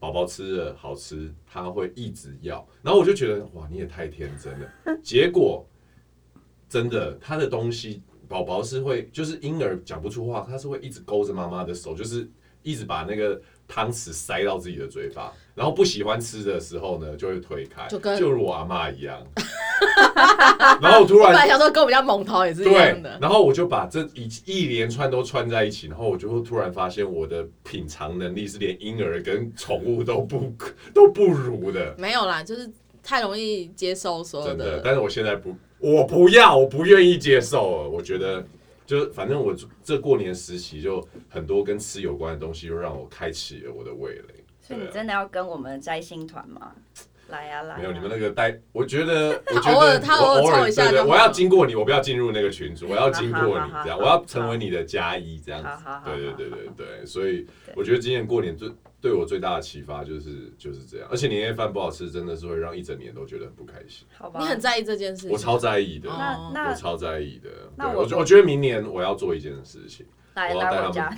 [0.00, 4.96] 宝宝吃了好吃，他会一直要，然后我就觉得哇，你也太天真了。
[5.02, 5.68] 结果
[6.68, 12.30] 真的，他的东西，宝宝是会，就是婴儿讲不出话，他是会一直勾着妈妈的手，就是
[12.62, 19.22] 一直把那个汤匙塞到自己的嘴巴，然后不喜欢吃的时候呢，就会推开，就跟就如我阿妈一样。
[20.80, 23.18] 然后突然，我本来想说跟我们家蒙桃也是一样的。
[23.20, 30.52] 然后我就把这一一连串都串在一起，然后我就突然发现我的品尝能力是连婴儿跟宠物都不
[30.94, 31.94] 都不如的。
[31.98, 32.68] 没有啦，就是
[33.02, 34.64] 太容易接受所有的。
[34.64, 37.88] 真的，但是我现在不，我不要，我不愿意接受。
[37.90, 38.44] 我觉得，
[38.88, 44.44] 就反正我这过年实习就很多跟吃有关的东西，又让我开启了我的味蕾。
[44.62, 46.72] 所以你真的要跟我们摘星团吗？
[47.28, 47.76] 来呀来！
[47.76, 57.46] 没有你们那个带，我觉得，我觉得 他偶尔凑一下，对，我要经过你，我不要进入那个群组，我要经过你这样，我要成为你的加一这样子，对对对对对，所以
[57.76, 64.06] 我觉得今年过年最对我最大的启发就是就是这样，而且年夜饭不好吃，真的是会让一整年都觉得很不开心。
[64.16, 67.50] 好吧，你很在意这件事情，我超在意的，我超在意的。
[67.76, 70.04] 那我我觉得明年我要做一件事情。
[70.34, 71.12] 来来我家，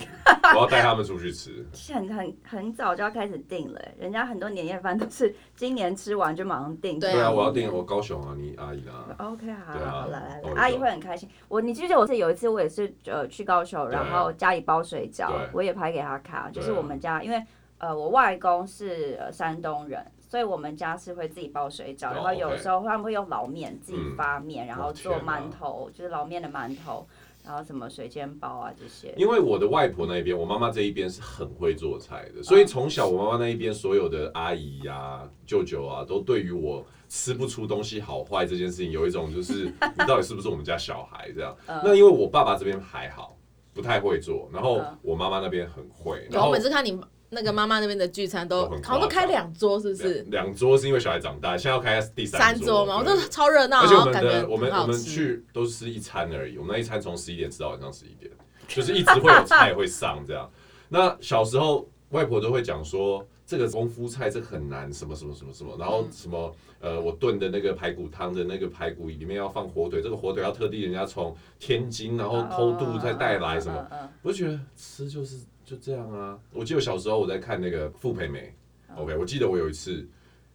[0.55, 1.66] 我要带他们出去吃。
[1.92, 6.99] 很很很早就要开始订了，人家很多年夜饭都是今年吃完就马上订。
[6.99, 11.29] 对啊，我要订我高雄啊，你阿姨啦？OK，好，好，来来来，阿姨会很开心。
[11.49, 17.42] 我你记不记得我是有一次我也是呃去高雄，然后家里包水饺，我也拍给他看，就是我们家因为
[17.79, 27.07] 呃我外公是山东人，所以我们家是会自己包水饺，然后有时候他们会用老面自己发面，然后做馒头，就是老面的馒头。
[27.44, 29.14] 然后什么水煎包啊这些。
[29.16, 41.57] 因为我的外婆那边，我妈妈这一边是很会做菜的，所以从小我妈妈那一边所有的阿姨呀、啊、舅舅啊，都对于我吃不出东西好坏这件事情有一种就是你到底是不是我们家小孩这样。
[41.66, 43.37] 那因为我爸爸这边还好，
[43.72, 46.26] 不太会做，然后我妈妈那边很会。
[46.31, 47.00] 然后我每次看你。
[47.32, 50.20] 那个妈妈那边的聚餐都好像都开两桌，是不是？
[50.30, 52.98] 两桌是因为小孩长大，现在要开第三桌嘛？
[52.98, 58.30] 我都超热闹，而且我们的我们我们去都是吃一餐而已，我们那一餐从十一点吃到晚上十一点，
[58.66, 60.50] 就是一直会有菜会上这样。
[60.90, 73.86] 那小时候外婆都会讲说，这个功夫菜这很难，什么什么什么什么，然后什么呃，我炖的那个排骨汤的那个排骨里面要放火腿，这个火腿要特地人家从天津然后偷渡再带来什么，
[74.22, 75.36] 我就觉得吃就是。
[75.70, 76.37] 就这样啊！
[76.52, 78.52] 我记得小时候我在看那个傅培梅
[78.96, 80.04] ，OK，我记得我有一次，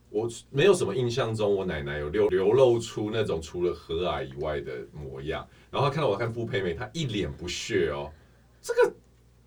[0.09, 8.11] 我没有什么印象中，我奶奶有流流露出那种除了和蔼以外的模样，然后她看到我看傅培梅，她一脸不屑哦，
[8.61, 8.93] 这个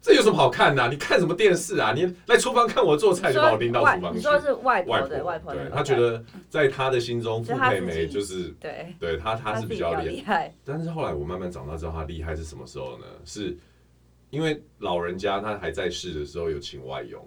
[0.00, 0.88] 这有什么好看的啊？
[0.90, 1.92] 你看什么电视啊？
[1.92, 4.16] 你来厨房看我做菜，就把我拎到厨房去。
[4.16, 10.50] 你说是外婆，外婆，外婆，对，她觉得在她的心中，傅培梅就是对，对她她是比较厉害。
[10.64, 13.04] 但是后来我慢慢长大，知道她厉害是什么时候呢？
[13.26, 13.54] 是。
[14.30, 17.26] 因为老人家他还在世的时候有请外佣，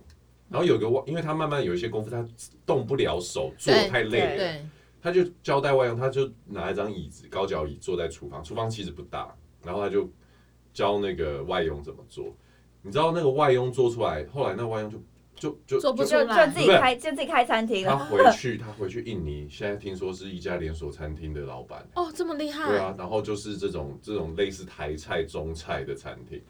[0.50, 2.26] 然后有个外，因为他慢慢有一些功夫，他
[2.66, 4.70] 动不了手，做太累了，
[5.02, 9.34] 他就交代外佣，他就拿一张椅子，高脚椅坐在厨房，厨房其实不大，
[9.64, 10.08] 然后他就
[10.74, 12.36] 教那个外佣怎么做。
[12.84, 15.00] 你知道那个外佣做出来，后来那个外佣就
[15.36, 17.92] 就就做不出来，就自己开就自己开餐厅了。
[17.92, 21.88] 他回去他回去印尼，现在听说是一家连锁餐厅的老板。
[21.96, 22.68] 哦，这么厉害。
[22.68, 26.42] 对啊，然后就是这种这种类似台菜中菜的餐厅。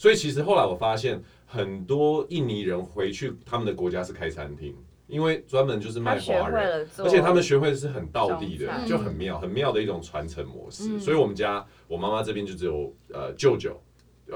[0.00, 4.74] 所以其实后来我发现，很多印尼人回去他们的国家是开餐厅，
[5.06, 10.98] 因为专门就是卖华人，而且他们学会的是很道地的，就很妙，很妙的一种传承模式。
[10.98, 13.78] 所以我们家我妈妈这边就只有呃舅舅、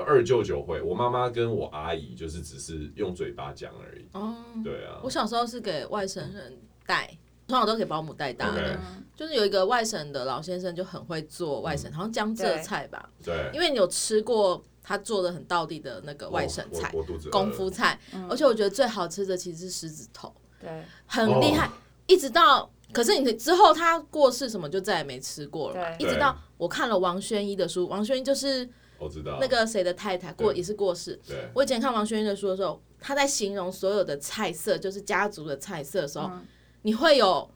[0.07, 4.07] 二舅舅会，我妈妈跟我阿姨就是只是用嘴巴讲而已。
[4.12, 5.00] 哦，对啊。
[5.03, 7.07] 我小时候是给外省人带，
[7.48, 8.79] 通常都给保姆带大的，
[9.16, 13.09] 就是有一个外省的老先生就很会做外省，好像江浙菜吧。
[13.24, 14.62] 对，因为你有吃过。
[14.87, 16.92] 他做的很道地的那个外省菜，
[17.33, 21.70] 功夫菜，而且我觉得最好吃的其实是狮子头，对，很厉害。
[22.07, 25.97] 一直到，可是你之后他过世什么就再也没吃过了嘛。
[25.99, 28.68] 一直到我看了王轩一的书，王轩一就是
[28.99, 31.18] 我知道那个谁的太太过也是过世。
[31.55, 36.31] 我以前看王轩一的书的时候，他在形容所有的菜色，就是家族的菜色的时候，
[36.83, 37.51] 你会有。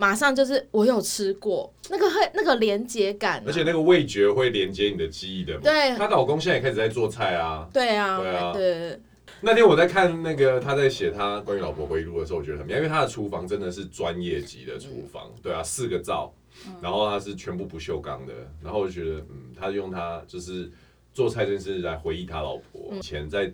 [0.00, 5.58] 马上就是我有吃过那个会那个连接感，而且那个味觉会连接你的记忆的。
[5.58, 7.68] 对，她老公现在也开始在做菜啊。
[7.70, 8.98] 对啊，对啊，对。
[9.42, 15.30] 那天我在看那个他在写他关于老婆回忆录的时候，我觉得很妙，因为他的厨房真的是专业级的厨房。
[15.42, 16.32] 对啊，四个灶，
[16.80, 18.32] 然后他是全部不锈钢的。
[18.64, 20.70] 然后我就觉得，嗯，他用他就是
[21.12, 23.52] 做菜这件事来回忆他老婆以前在，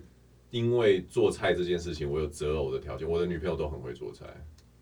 [0.49, 4.25] 因为做菜这件事情，我有择偶的条件，我的女朋友都很会做菜。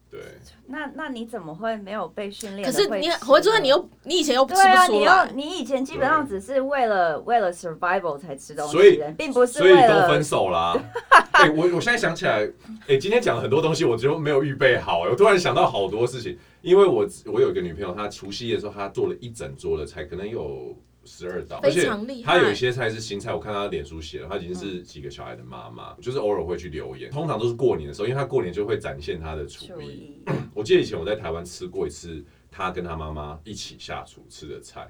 [0.10, 0.22] 对，
[0.68, 2.66] 那那你怎么会没有被训练？
[2.66, 4.88] 可是你回之后，你又你以前又吃不出来。
[4.88, 10.78] 对啊，你又你以前基本上只是为了为了 survival 才吃东西，所以并不是所以都分手啦。
[11.34, 12.50] 哎，我我现在想起来，
[12.88, 15.00] 哎，今天讲了很多东西，我就没有预备好。
[15.02, 20.76] 我突然想到好多事情，因为我我有一个女朋友，她除夕夜的时候，她做了一整桌的菜，可能有。
[21.06, 21.88] 十二道，而且
[22.24, 30.22] 他有一些菜是新菜，我看他脸书写的，他已经是几个小孩的妈妈，就是偶尔会去留言，通常都是过年的时候，因为他过年就会展现他的厨艺。
[30.54, 34.88] 我记得以前我在台湾吃过一次，他跟他妈妈一起下厨吃的菜，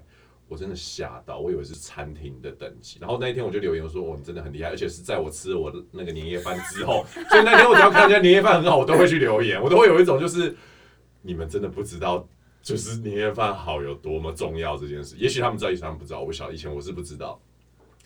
[0.47, 2.97] 我真的吓到，我以为是餐厅的等级。
[3.01, 10.55] 然后那一天我就留言说：“哦，你真的很厉害！”而且是在我吃了我的那个年夜饭之后，所以那天我只要看人家年夜饭很好，我都会去留言，我都会有一种就是
[11.21, 12.27] 你们真的不知道。
[12.65, 16.21] 就是年夜饭好有多么重要这件事，也许他们知道，也许他们不知道。
[16.21, 17.39] 我小以前我是不知道，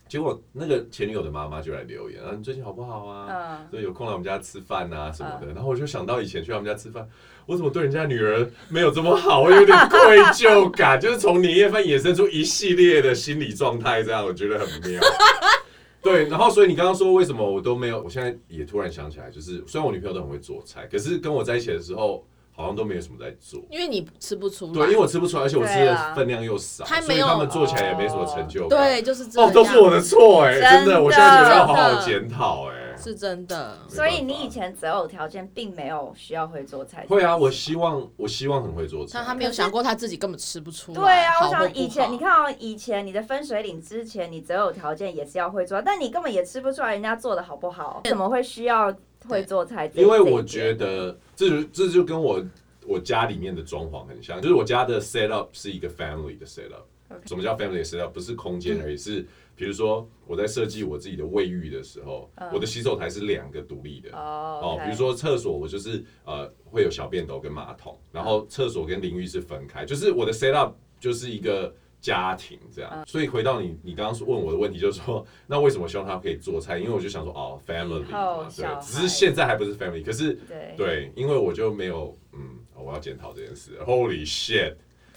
[0.06, 3.66] 结果那个前女友的妈妈就来留言啊，你最近好不好啊？
[3.72, 5.54] 所以有空来我们家吃饭啊什么的。
[5.54, 7.08] 然后我就想到以前去他们家吃饭，
[7.46, 9.42] 我怎么对人家女儿没有这么好？
[9.42, 15.02] 我有点愧疚感， 就是从年夜饭衍生出一系列的心理状态，这样我觉得很妙。
[16.04, 18.04] 对，然后所以你刚刚说为什么我都没有？
[18.04, 22.26] 我现在也突然想起来，就是虽然我女朋友都很会做菜，可是跟我在一起的时候。
[22.60, 24.74] 好像都没有什么在做，因为你吃不出来。
[24.74, 28.78] 对，因为我吃不出来，而且我吃的分量又少，所以他们做起来也没什么成就感。
[28.78, 29.50] 对，就是这样。
[29.50, 33.78] 哦，都是我的错哎，真的，我现在觉得要好好检讨哎，是真的。
[33.88, 37.06] 所以你以前择偶条件并没有需要会做菜。
[37.08, 39.12] 会啊，我希望我希望很会做菜。
[39.14, 41.00] 但他没有想过他自己根本吃不出来。
[41.00, 48.94] 对啊，我想以前你看哦，以前你的分水岭之前，你择偶条件也是要会做，但你根本也吃不出来人家做的好不好，怎么会需要
[49.30, 49.90] 会做菜？
[49.94, 52.44] 因为我觉得这就这就跟我。
[52.88, 56.88] 我家里面的装潢很像，就是我家的 set up 是一个 family 的 set up，
[57.28, 58.10] 什么叫 family setup？
[58.10, 59.24] 不是空间而已，是
[59.56, 64.10] 比如说我在设计我自己的卫浴的时候，嗯、我的洗手台是两个独立的。
[64.18, 64.84] 哦，oh.
[64.84, 72.92] 比如说厕所，我就是呃会有小便斗跟马桶，然后厕所跟淋浴是分开，就是我的 setup 就是一个家庭这样。
[72.94, 76.78] 嗯、所以回到你你刚刚问我的问题，就是说那为什么希望他可以做菜？
[76.78, 83.78] 因为我就想说哦，family 嘛，对，只是现在还不是 family，可是对对，因为我就没有嗯，我要检讨这件事。
[83.86, 84.76] Holy shit！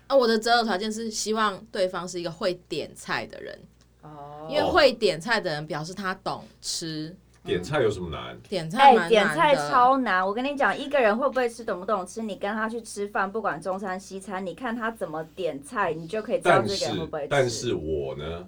[0.09, 3.59] 啊，我的择偶条件是希望对方是一个会点菜的人，
[4.03, 7.17] 哦，因为会点菜的人表示他懂吃。
[7.45, 8.39] 点菜有什么难？
[8.49, 10.25] 点菜哎，点菜超难。
[10.25, 17.29] 我跟你讲，一个人会不会吃，懂不懂吃，你跟他去吃饭，不管中餐西餐，你看他怎么点菜，你就可以知道这个人会不会吃。
[17.29, 18.47] 但是我呢，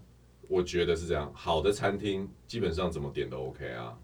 [0.48, 3.94] 我觉得是这样，好的餐厅基本上怎么点都 OK 啊。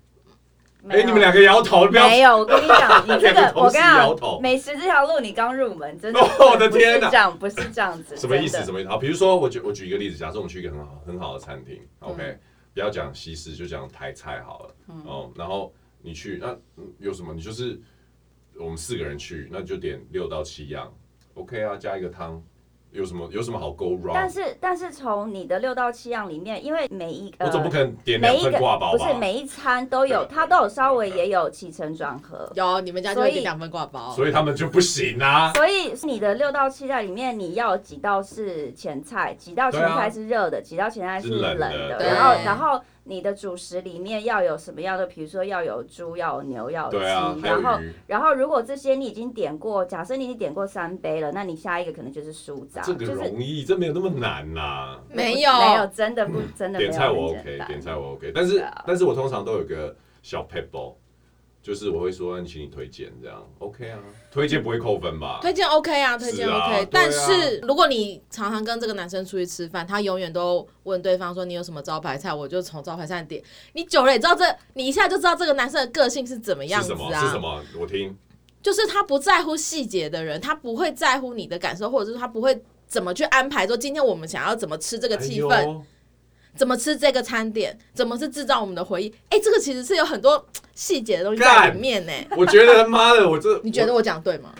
[0.88, 2.38] 哎，你们两个摇头，不要没有。
[2.38, 6.18] 我跟你讲， 你这个我跟你讲，美食这条路你刚入门，真的。
[6.40, 8.16] 我的天哪，这样不是这样子。
[8.18, 8.64] 什么意思？
[8.64, 8.88] 什么意思？
[8.88, 12.38] 好，比如说我举我举一个例子，假设我们去一个很好很好的餐厅，OK，
[12.72, 14.76] 不要讲西式，就讲台菜好了。
[15.04, 16.56] 哦，然后你去那
[16.98, 17.34] 有什么？
[17.34, 17.80] 你就是
[18.56, 20.92] 我们四个人去，那就点六到七样
[21.34, 22.42] ，OK 啊，加一个汤。
[22.92, 24.12] 有什么有什么好 go wrong？
[24.12, 28.98] 但是但是从你的六到七样里面，因为每一个我总不可能点两份挂包吧？
[28.98, 32.50] 不是每一餐都有，它都有稍微也有起承转合。
[32.54, 35.52] 有你们家就点两份挂包，所以他们就不行啊。
[35.54, 42.80] 所以你的六到七菜里面，你要几道是前菜，几道前菜是热的，几道前菜是冷的，然后然后。
[43.10, 45.04] 你的主食里面要有什么样的？
[45.04, 47.04] 比如说要有猪，要有牛，要有鸡。
[47.04, 52.80] 啊、然后，然后如果这些你已经点过，假设你已经点过三杯了，那你下一个可能就是蔬菜。
[52.84, 55.02] 这个容易，这没有那么难呐、啊。
[55.12, 56.90] 没有，没有，真的不，真的没有。
[56.92, 59.92] 点菜我 OK，点菜我 OK，但是，啊、但是我通常都有个
[60.22, 60.96] 小撇步。
[61.62, 63.98] 就是我会说，请你推荐这样，OK 啊？
[64.30, 65.40] 推荐不会扣分吧？
[65.42, 66.88] 推荐 OK 啊，推荐 OK。
[66.90, 73.42] 但是如果你常常跟这个男生出去吃饭，他永远都问对方说，你有什么招牌菜，我就从招牌菜点。
[73.74, 77.26] 你久了也知道这，你一下就知道这个男生的个性是怎么样子啊？
[77.26, 77.62] 是什么？
[77.78, 78.16] 我听。
[78.62, 85.52] 就是他不在乎细节的人，他不会在乎你的感受，或者是他不会怎么去安排说今天我们想要怎么吃这个气氛。
[85.52, 85.80] 哎
[86.54, 87.76] 怎么吃这个餐点？
[87.94, 89.14] 怎么是制造我们的回忆？
[89.28, 92.12] 哎，这个其实是有很多 细节的东西在里面呢。
[92.36, 94.54] 我觉得他妈的，我这 你觉得我讲对吗？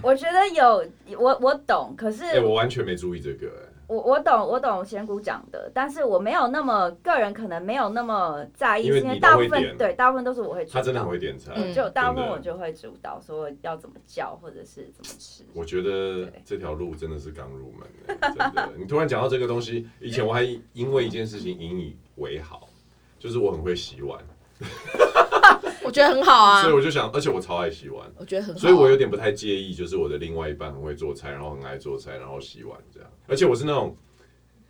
[0.00, 0.86] 我觉得有，
[1.18, 3.65] 我我懂，可是哎，我完全没注意这个。
[3.88, 10.80] 我我懂，我懂仙姑讲的，但是我没有那么个人，可能没有那么在意，因为大部分对大部分都是我会主导。
[10.80, 15.44] 他真的很会点菜，嗯、就大部分我就会主导，说要怎么叫或者是怎么吃。
[15.54, 18.70] 我觉得这条路真的是刚入门，真的。
[18.76, 22.68] 你突然讲到这个东西，以前我还因为一件事情引以为豪，
[23.18, 24.20] 就是我很会洗碗。
[25.86, 33.08] 我觉得很好啊，所以我就想，而且我超爱洗碗，我觉得很好，所以我有点不太介意，就是我的另外一半很会做菜，然后很爱做菜，然后洗碗这样。
[33.28, 33.96] 而且我是那种，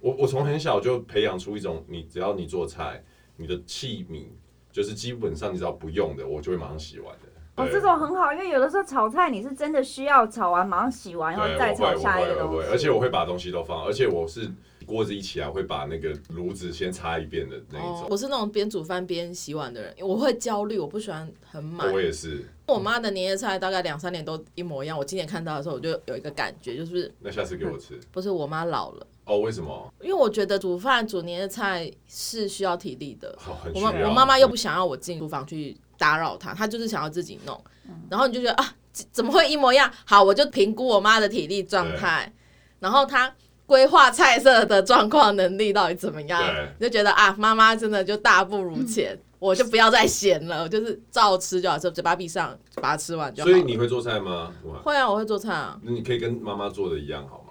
[0.00, 3.02] 我我从很小就培养出一种，你只要你做菜，
[3.36, 4.26] 你的器皿
[4.70, 7.62] 就是基本上你只要不用的，我就会马上洗完的。
[7.62, 12.68] 哦，这种很好，因为有的时候炒菜你是真的需要炒完马上洗完，然后再炒下一个东西。
[12.70, 14.50] 而且我会把东西都放，而且我是。
[14.86, 18.02] 锅子一起来会把那个炉子先擦一遍的那一种。
[18.02, 21.92] 哦、我是那种边煮饭边洗碗的人，我会焦虑，我不喜欢很满。
[21.92, 22.46] 我也是。
[22.66, 24.96] 我妈的年夜菜大概两三年都一模一样。
[24.96, 27.94] 我今年看到的时候，我就有一个感觉，就是那下次给我吃。
[27.96, 29.38] 嗯、不是我妈老了哦？
[29.38, 29.94] 为什么？
[30.00, 33.28] 因为我觉得煮饭煮年夜菜是需要体力的。
[33.46, 37.60] 哦、我妈我妈妈又不想要我进厨房去打扰她，她就是想要自己弄。
[37.88, 38.74] 嗯、然后你就觉得啊，
[39.12, 39.88] 怎么会一模一样？
[40.04, 42.32] 好，我就评估我妈的体力状态，
[42.80, 43.34] 然后她。
[43.66, 46.40] 规划菜色的状况能力到底怎么样？
[46.78, 53.50] 你就觉得啊，妈妈真的就大不如前，嗯、我就不要再嫌了，我就是照吃就好，就嘴巴闭上把它吃完就好。
[53.50, 54.52] 所以你会做菜吗？
[54.84, 55.78] 会啊，我会做菜啊。
[55.82, 57.42] 那你可以跟妈妈做的一样好吗？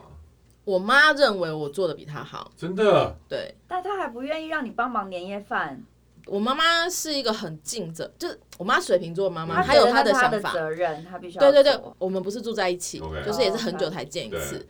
[0.63, 3.15] 我妈认为我做的比她好，真的。
[3.29, 5.83] 对，但她还不愿意让你帮忙年夜饭。
[6.27, 11.51] 我妈妈是一个很尽责，就是我妈水瓶座妈妈，她有她的想法，责任她必须要。
[11.51, 13.23] 对对对，我们不是住在一起，Okay.
[13.23, 14.65] 就是也是很久才见一次。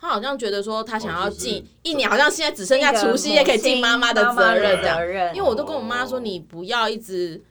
[0.00, 0.02] 嗯。
[0.02, 5.34] 他好像觉得说，他想要尽一年，好像现在只剩下除夕夜可以尽妈妈的责任这样。
[5.34, 7.42] 因为我都跟我妈说，你不要一直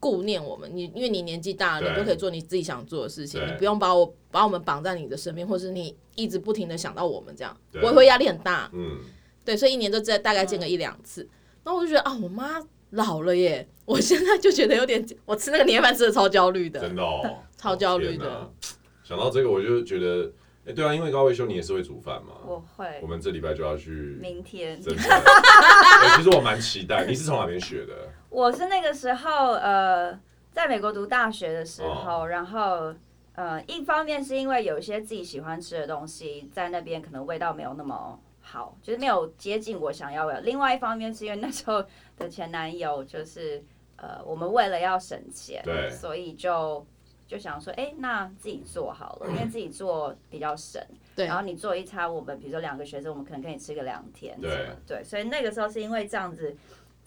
[0.00, 8.70] 顾念我们，你因为你年纪大了，你就可以做你自己想做的事情，你不用把我把我们绑在你的身边，或是你一直不停的想到我们这样，我也会压力很大。
[8.72, 8.96] 嗯，
[9.44, 11.28] 对，所以一年都在大概见个一两次。
[11.62, 12.58] 然后我就觉得啊，我妈
[12.92, 18.50] 老了耶，我现在就觉得有点，我吃那个年夜饭吃的超焦虑的，真的哦，超焦虑的。
[19.04, 20.32] 想到这个，我就觉得。
[20.70, 22.34] 哎，对啊，因为高维修你也是会煮饭嘛。
[22.46, 22.86] 我会。
[23.02, 23.90] 我们这礼拜就要去。
[24.20, 24.80] 明天。
[24.80, 25.02] 真的。
[26.16, 27.04] 其实我蛮期待。
[27.04, 27.94] 你是从哪边学的？
[28.28, 30.18] 我是那个时候呃，
[30.52, 32.94] 在美国读大学的时候，然后
[33.34, 40.40] 呃，一方面是因为有一些自己喜欢吃的东西在那边可能味道没有那么好，就是没有接近我想要的。
[40.42, 41.84] 另外一方面是因为那时候
[42.16, 43.62] 的前男友就是
[43.96, 46.86] 呃，我们为了要省钱，对，所以就
[47.30, 50.82] 就想说，哎、欸，那自己做好了，因为自己做比较省。
[51.14, 54.36] 对，然后你做一餐，我们比如说两个学生，我们可能可以吃个两天。
[54.40, 56.56] 对，对，所以那个时候是因为这样子。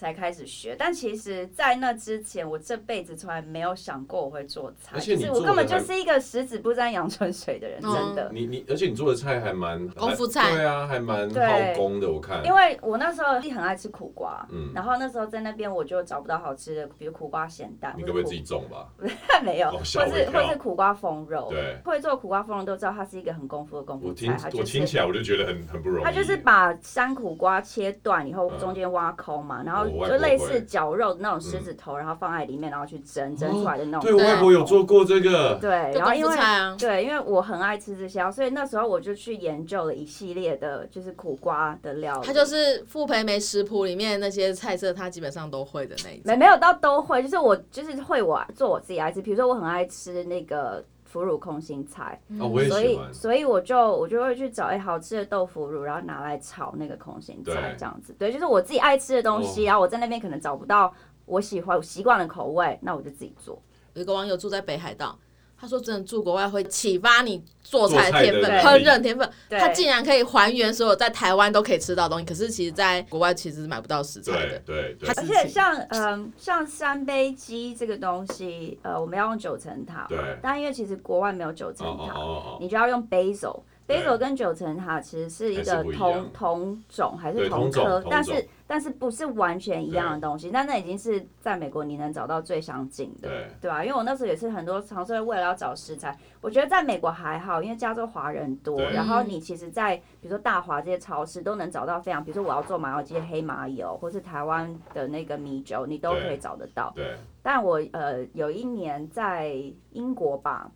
[0.04, 4.92] 才开始学，但其实，在那之前，我这辈子从来没有想过我会做菜。
[4.96, 8.30] 而且我根本就是一个十指不沾阳春水的人，真的。
[8.34, 12.12] 你你，而且你做的菜还蛮功夫菜，对啊，还蛮耗工的。
[12.12, 17.94] 我看，因为我那时候很爱吃苦瓜，嗯，然后那时候在那边我就找不到好吃的，比如苦瓜咸蛋。
[17.96, 18.90] 你可不可以自己种吧？
[19.42, 21.48] 没有，或是或是苦瓜风肉。
[21.50, 24.34] 对，会做苦瓜风肉都知道它是一个很功夫的功夫菜。
[24.34, 26.04] 我听我听起来我就觉得很很不容易。
[26.04, 30.62] 它就是把山苦瓜切断以后，中间挖空嘛，然后就类似。
[30.64, 34.02] 绞肉的那种狮子头，然后放在里面，然后去蒸，蒸出来的那种。
[34.02, 35.56] 对，我外婆有做过这个。
[35.62, 36.36] 对，然后因为
[36.80, 42.26] 对，因为我很爱吃这些，所以那时候我就去研究了一系列的，就是苦瓜的料理。
[42.26, 46.24] 它就是傅培梅食谱里面那些菜色，他基本上都会的那一种。
[46.26, 50.84] 没没有到都会，就是我就是会我做我自己爱吃，比如说我很爱吃那个。
[51.14, 52.82] 腐乳空心菜，哦、我也喜欢。
[52.82, 58.12] 所以所以我就我就会去找哎、欸、好吃的豆腐乳，然后拿来炒那个空心菜这样子。
[58.18, 60.92] 对，对，就是我自己爱吃的东西，然后我在那边可能找不到
[61.26, 63.62] 我喜欢习惯的口味，那我就自己做。
[63.94, 65.16] 有一个网友住在北海道。
[65.64, 69.30] 他说：“真的住国外会启发你做菜的天分、烹饪天分。
[69.50, 74.62] 他竟然可以还原所有在台湾都可以吃到东西，可是其实在国外其实是买不到食材的。
[74.66, 75.08] 对对。
[75.08, 80.06] 而且像嗯像三杯鸡这个东西，呃，我们要用九层塔。
[80.10, 80.20] 对。
[80.42, 82.14] 但因为其实国外没有九层塔，
[82.60, 83.62] 你就要用 basil。
[83.88, 93.84] Basil 跟九层塔其实是一个同同种还是同科，但是。”但是不是完全一样的东西，但那已经是在美国你能找到最相近的，对，对吧？
[93.84, 106.92] 因为我那时候也是很多尝试为了要找食材，我觉得在美国还好，因为加州华人多，然后你其实，在比如说大华这些超市都能找到非常，比如说我要做麻油鸡、黑麻油，或是台湾的那个米酒，你都可以找得到。
[106.96, 107.16] 对。
[107.44, 109.54] 但我呃有一年在
[109.92, 110.72] 英国吧，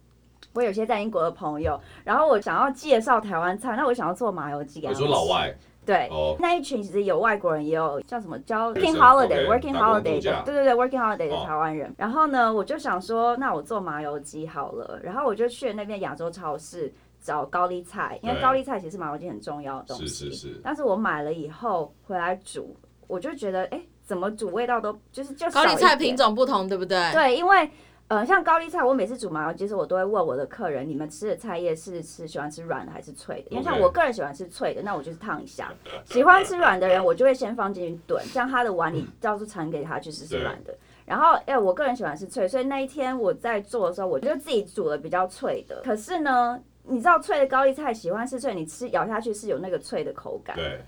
[0.53, 5.01] 我有些在英国的朋友，然后我想要介绍台湾菜，那我想要做麻油鸡给他们。
[5.01, 5.55] 你说老外？
[5.85, 6.35] 对，oh.
[6.37, 11.87] 那一群其实有外国人，也有叫什么叫 working holiday，working holiday 的，对对对，working holiday 的台湾人。
[11.87, 11.95] Oh.
[11.97, 14.99] 然后呢，我就想说，那我做麻油鸡好了。
[15.01, 20.07] 然后我就去了那边亚洲超市找高丽菜，因为高丽菜其实是麻油鸡很重要的东西。
[20.07, 20.61] 是是是。
[20.61, 22.75] 但是我买了以后回来煮，
[23.07, 27.13] 我就觉得，哎，怎么煮味道都就是就高丽菜品种不同，对不对？
[27.13, 27.71] 对，因为。
[28.09, 33.51] 呃，像高丽菜，我每次煮麻油鸡时，我都会问我的客人，你们吃的菜叶是吃喜欢吃软的还是脆的？
[33.51, 35.73] 因为像我个人喜欢吃脆的，那我就是烫一下。
[36.05, 40.73] 喜欢吃软的人，我就会先放进去炖，这样他的碗里到时候盛给他就是是软的。
[41.05, 45.81] 然后，哎，我个人喜欢吃脆，所以那一天我在做的时候，我就自己煮了比较脆的。
[45.83, 50.55] 可是呢，你知道脆的高丽菜喜欢吃脆，你吃咬下去是有那个脆的口感。
[50.55, 50.79] 对。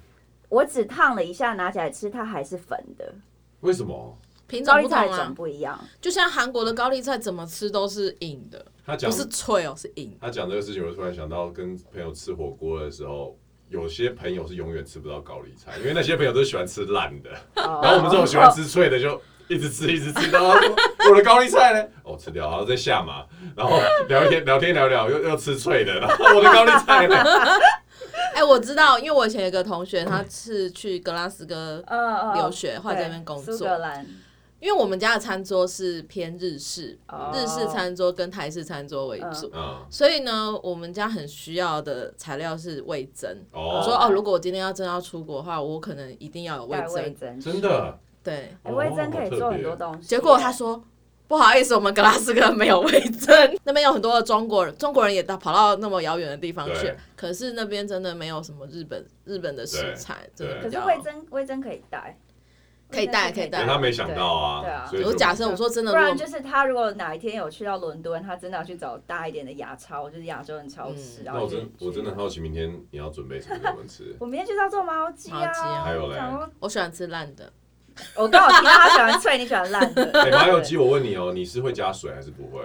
[0.48, 3.14] 我只烫了一下，拿起来吃，它还是粉的。
[3.60, 4.18] 为什么？
[4.50, 5.80] 品种不同啊，不一样。
[6.02, 10.18] 就像韩国的高丽菜，怎么吃都是硬的，他讲不是脆哦，是硬。
[10.20, 13.38] 他讲这个事情，我突然想到，跟朋友吃火锅的时候，
[13.70, 20.32] 有些朋友是永远吃不到高丽菜，因为那些朋友都喜欢吃烂的， 然后我们这种喜欢吃脆的，就一直吃一直吃。
[20.32, 21.88] 然后我的 高丽菜呢？
[22.04, 23.26] 哦，吃掉，然后再下嘛，
[23.56, 27.16] 然后聊天聊天聊聊，又又吃脆的，然后 我的高丽菜呢？
[28.34, 31.84] 哎，我知道，因为我以前有个同学，他是去格拉斯哥
[32.36, 33.68] 留学，或者在那边工作。
[34.60, 37.34] 因为我们家的餐桌是偏日式，oh.
[37.34, 39.78] 日式餐桌跟台式餐桌为主，uh.
[39.90, 43.30] 所以呢，我们家很需要的材料是味增。
[43.52, 43.76] Oh.
[43.78, 47.40] 我说哦，如果我今天要真要出国的话，我可能一定要有味噌。
[47.40, 47.98] 真的？
[48.22, 50.08] 对，味增可以做很多东西。
[50.08, 50.84] 结果他说
[51.30, 53.34] 不好意思，我们格拉斯哥没有味增，
[53.64, 60.62] 那边有很多的中国人，中国人也到跑到那么遥远的地方去，可是那边真的没有什么日本日本的食材，真的。
[60.62, 62.20] 可是味增味增可以带。
[62.92, 63.66] 可以带，可以带。
[63.66, 64.62] 他没想到啊。
[64.62, 65.08] 对啊。
[65.08, 71.22] 我假设我说真的，不然就是他如果哪一天有去到伦敦，他真的要去找大一点的亚超，就是亚洲人超市。
[71.24, 74.16] 那我真我真的好奇，明天你要准备什么给我们吃？
[74.20, 75.84] 我明天就是要做麻油鸡啊。
[75.84, 76.18] 还有嘞。
[76.60, 77.52] 我喜欢吃烂的。
[78.16, 80.12] 我刚好听到他喜欢脆，你喜欢烂的。
[80.24, 82.64] 哎，麻油鸡，我问你哦，你是会加水还是不会？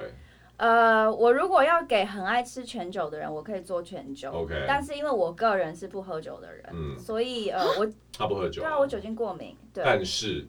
[0.56, 4.30] 呃，我如果要给很爱吃全酒的人，我可以做全酒。
[4.30, 4.64] OK。
[4.66, 7.86] 但是因为我个人是不喝酒的人，嗯，所以呃，我
[8.16, 9.56] 他不喝酒，对啊，我酒精过敏。
[9.72, 9.82] 对。
[9.84, 10.46] 但是。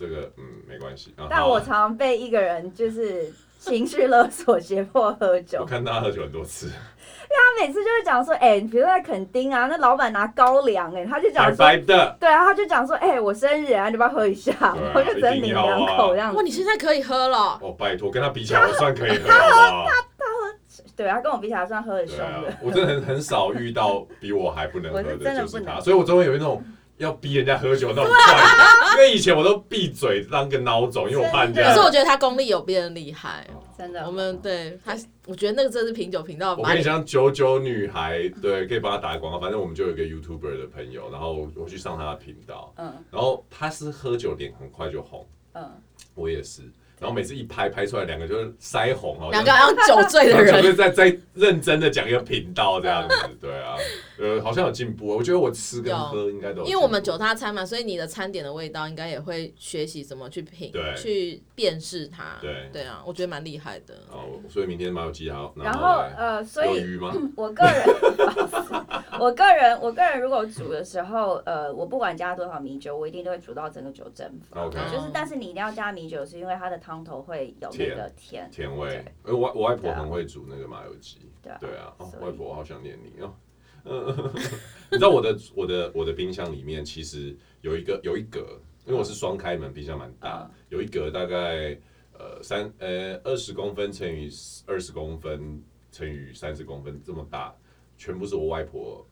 [0.00, 5.62] 这个嗯没关系，但我常常被一个人就是情绪勒索， 胁迫喝酒。
[5.62, 6.70] 我看他喝酒很多次，
[7.38, 14.52] 他每次就会讲说，哎、欸，比如说在垦丁啊，那老板拿高粱，哎，他就讲说，白白的对啊，他就讲说，哎、欸，我生日啊，你要不要喝一下？
[14.60, 16.36] 啊、我就只能抿两口这样子。
[16.36, 17.58] 哇，你现在可以喝了？
[17.62, 19.28] 哦，拜托，跟他比起来，我算 可以喝了。
[19.28, 22.24] 他喝，他他喝对，他跟我比起来算喝很凶的。
[22.24, 25.80] 啊、我真的很很少遇到比我还不能喝的， 就是他。
[25.80, 26.62] 所以我终于有一种
[26.96, 31.62] 要逼人家喝酒那种坏，因为以前我都闭嘴当个孬种，因为我怕人家。
[31.62, 33.46] 可是我觉得他功力有别人厉害。
[33.78, 36.56] 真的，我们对他，我觉得那个真是品酒频道。
[36.56, 39.38] 我跟你讲，九九女孩，对，可以帮他打个广告。
[39.38, 45.70] 反正我们就有一个 YouTuber 的朋友，然后我去上他的频道，嗯，然后他是喝酒脸很快就红，嗯，
[46.16, 46.62] 我也是。
[47.00, 53.76] 然后每次一拍拍出来，两个就是腮红哦，两个好像酒醉的人， 就是在在认真的讲一个频道这样子， 对啊，
[54.18, 55.06] 呃，好像有进步。
[55.06, 63.94] 我觉得我吃跟喝应该都有，因为我们酒他餐嘛，所以你的餐点的味道应该也会学习怎么去品，对，去辨识它，对对啊，我觉得蛮厉害的。
[64.10, 65.54] 哦，所以明天蛮有记号。
[65.56, 66.98] 然后呃，所以
[67.36, 67.84] 我个人，
[69.20, 74.64] 我个人，我个人如果煮的时候，呃，我不管加多少米酒，我一定都会煮到整个酒蒸发。
[74.64, 76.76] OK，就是但是你一定要加米酒，是因为它的。
[76.88, 81.18] 汤头会有那个甜甜味，而我我外婆很会煮那个麻油鸡，
[81.60, 83.34] 对啊，外婆我好想念你哦。
[84.90, 91.78] 你知道我的我的我的冰箱里面其实有一个有一格，因为我是双开门，冰箱蛮大，有一格大概
[92.14, 94.30] 呃三呃二十公分乘以
[94.66, 95.62] 二十公分
[95.92, 97.54] 乘以三十公分这么大，
[97.98, 99.06] 全部是我外婆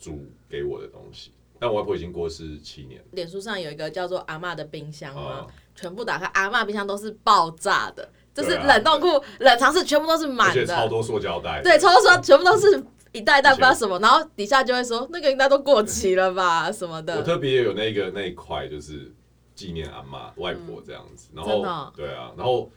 [0.00, 1.30] 煮给我的东西。
[1.58, 3.02] 但我外婆已经过世七年。
[3.12, 5.46] 脸书上有一个叫做阿嬷的冰箱吗？
[5.74, 11.60] 全部打开，阿嬷冰箱都是爆炸的，就是冷冻库、冷藏室全部都是满的，超多塑胶袋。
[11.62, 17.16] 对，超多塑，全部都是一袋一袋不知道什么，然后底下就会说那个应该都过期了吧什么的。
[17.16, 19.12] 我特别有那个那一块，就是
[19.54, 21.28] 纪念阿嬷、外婆这样子。
[21.34, 22.70] 然后，对啊，然后。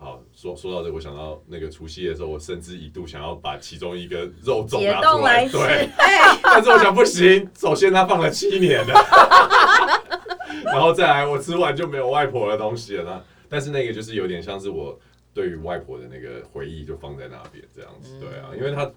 [0.00, 5.88] 好，说说到这个，我想到那个除夕的时候，我甚至一度想要把其中一个肉粽拿出来，来对，
[6.40, 8.94] 但是我想不行，首先它放了七年了，
[10.66, 13.24] 然后再来我吃完就没有外婆的东西了呢。
[13.48, 14.96] 但是那个就是有点像是我
[15.34, 18.88] 对于外婆的那个回忆，就放在那边这样子，对啊，因为它，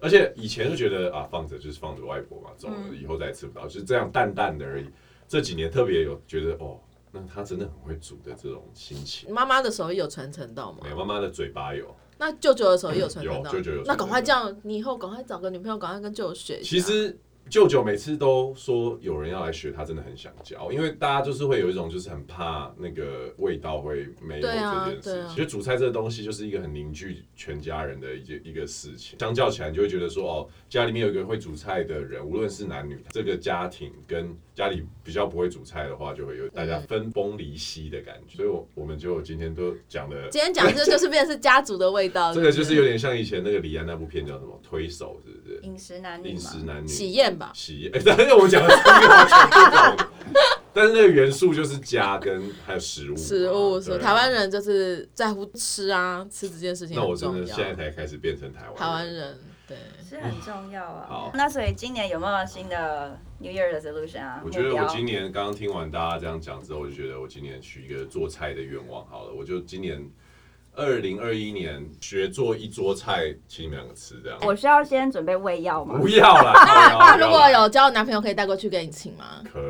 [0.00, 4.86] 而且以前就觉得啊，放着就是放着外婆嘛，走了以后再也吃不到，就是这样淡淡的而已。
[5.28, 6.76] 这几年特别有觉得哦。
[7.12, 9.32] 那他真的很会煮的这种心情。
[9.32, 10.78] 妈妈的手艺有传承到吗？
[10.82, 11.94] 没有，妈妈的嘴巴有。
[12.18, 13.52] 那舅舅的手艺有传承到？
[13.52, 13.82] 有，舅舅有。
[13.84, 16.60] 那赶快这样，你以后赶快找个女朋友，赶快跟舅舅学。
[16.60, 17.18] 其实。
[17.48, 25.24] 舅舅每次都说有人要来学，他真的很想教，因为大家就是会有一种就是很怕那个味道会没有这件事。
[25.28, 29.18] 其实煮菜这个东西就是一个很凝聚全家人的一件一个事情。
[29.18, 38.36] 相较起来，你就会觉得说哦，家里面有一个会煮菜的人，无论是男女，这个家庭跟家里比较不会煮菜的话，就会有大家分崩离析的感觉。
[38.36, 42.32] 所以，我我们就今天都讲的，今天讲的就是变成是家族的味道。
[42.34, 45.60] 这个就是有点像以前那个李安那部片叫什么《推手》，是不是？
[45.62, 47.52] 饮食男女，饮食男女，喜宴吧。
[47.54, 50.08] 喜宴， 但是我们讲的是完全不同，
[50.74, 56.94] 但是那个元素就是家跟还有食物，食物是台湾人就是在乎吃啊，吃这件事情。
[56.96, 59.38] 那我真的现在才开始变成台湾台湾人，
[59.70, 61.06] 对，是很重要啊。
[61.08, 64.42] 好，那所以今年有没有新的 New Year resolution 啊？
[64.44, 70.04] 我觉得我今年刚刚听完大家这样讲之后，我就觉得我今年许一个做菜的愿望好了，我就今年。
[70.74, 74.38] 二零二一年学做一桌菜，请你们两个吃这样。
[74.42, 75.98] 我需要先准备胃药吗？
[75.98, 76.52] 不要 啦。
[76.98, 79.42] 那如果有交男朋友可以带过去给你请吗？
[79.52, 79.60] 可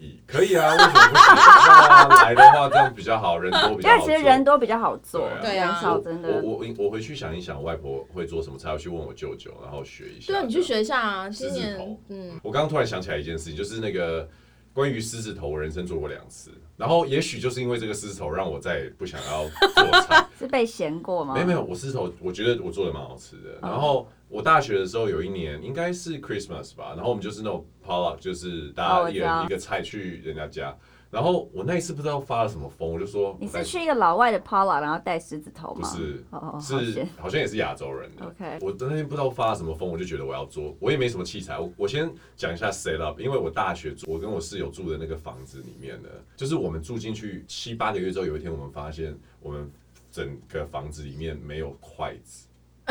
[0.00, 0.70] 以，可以啊。
[0.72, 2.24] 为什么不行？
[2.24, 3.96] 来的话这样比较好，人多比较好。
[3.96, 5.80] 因为其实人多比较好做，对啊。
[6.04, 6.40] 真的。
[6.42, 10.32] 我我我回去想一想，外婆会做什么菜，要去问我舅舅，然后学一下。
[10.32, 11.28] 对啊，你去学一下啊。
[11.28, 12.38] 今年，嗯。
[12.42, 14.28] 我刚刚突然想起来一件事情，就是那个。
[14.72, 20.26] 关于狮子头，我人生做过两次，然后也许就是因为这个狮子头，让我再也不想要做菜。
[20.38, 21.34] 是被嫌过吗？
[21.34, 23.58] 没有没有，我狮子头我觉得我做的蛮好吃的。
[23.60, 30.76] 然后我大学的时候有一年应该是 Christmas 吧，然后我们就是那种 potluck，就是大家一人一个菜去人家家。
[31.10, 35.88] 然后我那一次不知道发了什么疯，我就说你是去一个老外的 parlor，然后带狮子头吗？
[35.90, 38.26] 不是，是好像也是亚洲人的。
[38.26, 41.58] OK，我那天不知道发了什么疯，我就觉得我要做，我也没什么器材。
[41.58, 49.68] 我我先讲一下 set up，因为我大学住我跟我室友住的那个房子里面呢，就是我们住进去七八个月之后，有一天我们发现我们
[50.12, 52.46] 整个房子里面没有筷子。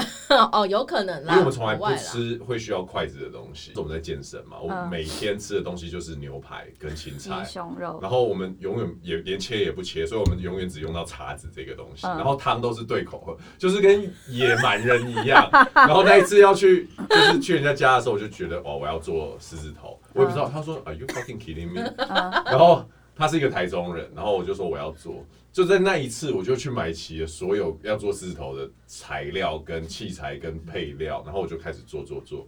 [0.51, 3.71] 哦，有可能啦，因为我们从来不吃会需要筷子的东西。
[3.75, 12.05] 我们在健身嘛，我们每天吃的东西就是牛排跟青菜、胸肉，然后我们永远也连切也不切，所以我们永远只用到叉子这个东西。
[12.07, 15.49] 然后汤都是对口喝，就是跟野蛮人一样。
[15.73, 20.49] 然后那一次要去，就是去人家家的时候，我就觉得哦，我要做狮子头，我也不知道。
[20.49, 21.81] 他说，Are you fucking kidding me？
[22.45, 22.83] 然后
[23.15, 25.25] 他是一个台中人，然后我就说我要做。
[25.59, 32.47] 就在那一次，我就去买齐了所有要做狮子头的材料、跟器材、跟配料，然后我就开始做做做。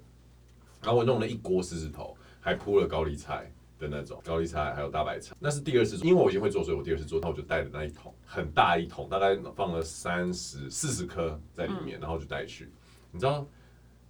[0.82, 5.36] 然后我弄了一锅狮子头，还铺了高丽菜的那种高丽菜，还有大白菜。
[5.40, 12.72] 那是第二次做，因为我已经会做，所以我第二次做，那我就带着那一桶很大一桶，大概放了三十四十颗在里面，然后就带去。
[13.12, 13.46] 你知道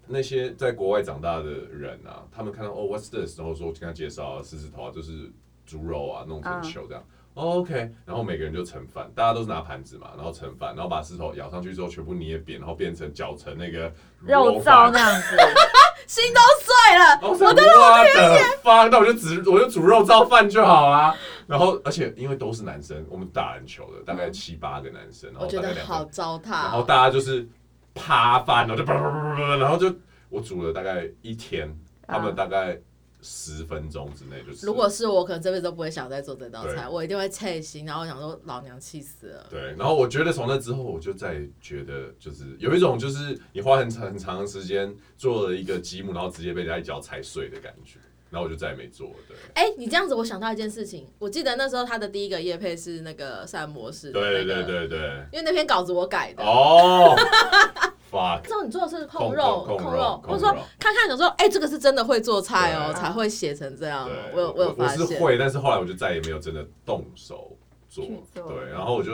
[0.06, 3.36] 那些在国外长大的人啊，他们看到哦，what's this？
[3.40, 5.32] 然后说跟他介绍啊，狮子头啊，就是
[5.66, 7.02] 猪肉啊，弄成球这样。
[7.02, 7.74] 哦、OK，
[8.06, 15.38] 然后每个人就盛饭，大家都是拿盘子嘛，然后盛饭，然后把石头舀上去之后，全部捏扁，然后变成搅成那个肉燥那样子，
[16.08, 17.46] 心都碎了。
[17.46, 18.44] 我的老天爷！
[18.62, 21.16] 发，那我就只我就煮肉燥饭就好啦。
[21.48, 26.52] 然后，而且因为都是男生，我们打篮球的大概七八个男生，我觉得好糟蹋。
[26.52, 27.48] 然后大家就是
[27.96, 29.94] 趴饭，然后就叭叭叭叭，然后就
[30.28, 31.74] 我煮了大概一天，
[32.06, 32.78] 他们大概。
[33.22, 34.66] 十分钟之内就是。
[34.66, 39.48] 如果是我，可能这辈子都不会想再做这道菜，我一定会菜心，然后我想说老娘气死了。
[39.50, 48.00] 对，然后我觉得从那之后，我就再觉得就是有一种就是你花很长很长的时间做了一个积木，然后直接被人家一脚踩碎的感觉，
[48.32, 49.16] 然后我就再也没做了。
[49.28, 55.00] 对，哎、欸，你这样子，我想到一件事情，我记得那时候他的第一个业配是那个膳魔式、那个，对对对对，
[55.32, 57.16] 因为那篇稿子我改的哦。
[58.44, 64.10] 知道你做的是控肉，控肉，或者说看看，有时候哎，这个是真的会做菜哦，才会写成这样。
[64.34, 67.56] 我有我有发现，我是会，但是后来我就再也没有真的动手
[67.88, 68.06] 做。
[68.34, 69.14] 对，然后我就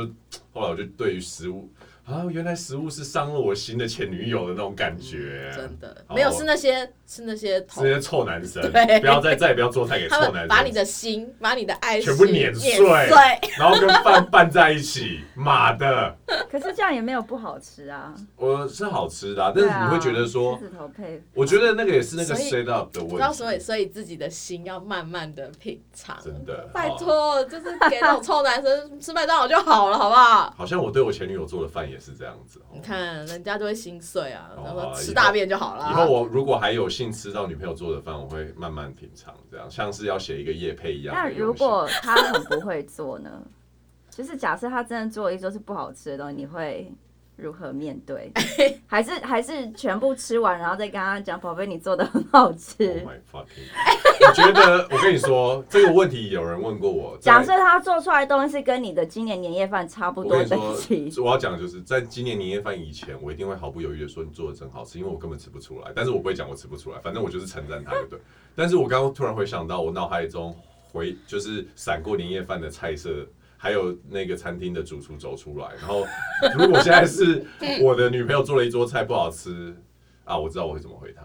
[0.51, 1.69] 后来我就对于食物。
[2.07, 13.17] 啊，原来食物是伤了我心的前女友的那种感觉，嗯、真的没有，是那些是那些是那些臭男生，对，不要再再也不要做菜给臭男生，把你的心，把你的爱全部碾碎，碎。
[13.59, 16.15] 然后跟饭拌在一起，妈的！
[16.49, 30.53] 可是这样也没有不好吃啊，我是好吃的，啊，但是你会觉得说，狮子头配，我觉得那个也是那个 set up 的问题，知道所以所以自己的心要慢慢的品尝，真的，拜托，就是给那种臭男生吃麦当劳就好了，好不好？
[30.57, 31.96] 好像我对我前女友做的饭也。
[31.99, 35.89] 是这样子，你看人家都会心碎啊，然后吃大便就好了。
[35.91, 41.15] 以后我如果还有幸吃到女朋友做的饭，我会慢慢品尝，这样像是要写一个夜配一样。
[41.15, 43.41] 那如果他很不会做呢？
[44.09, 46.91] 就是假设他真的做一桌是不好吃的东西，你会？
[47.37, 48.31] 如何面对？
[48.87, 52.87] 还是还是全部吃完，然后再跟他讲，宝贝，你做的很好吃。
[53.05, 54.27] Oh my fucking！
[54.27, 57.17] 我觉得，我跟你说这个问题，有人问过我。
[57.21, 60.57] 假设他做出来的东西是跟你的今年年夜饭差不多的。
[60.57, 60.75] 我
[61.23, 65.91] 我要讲的就是，在今年年夜饭以前，我一定会毫不犹豫的说你做的真好吃，因为我根本吃不出来。
[65.95, 68.19] 但是我不会讲我吃不出来，反正我就是称赞他，对不对？
[68.55, 70.55] 但是我刚刚突然回想到，我脑海中
[70.91, 73.27] 回就是闪过年夜饭的菜色。
[73.57, 76.05] 还有那个餐厅的主厨走出来，然后
[76.57, 77.43] 如果现在是
[77.81, 79.75] 我的女朋友做了一桌菜不好吃
[80.23, 81.23] 啊，我知道我会怎么回她。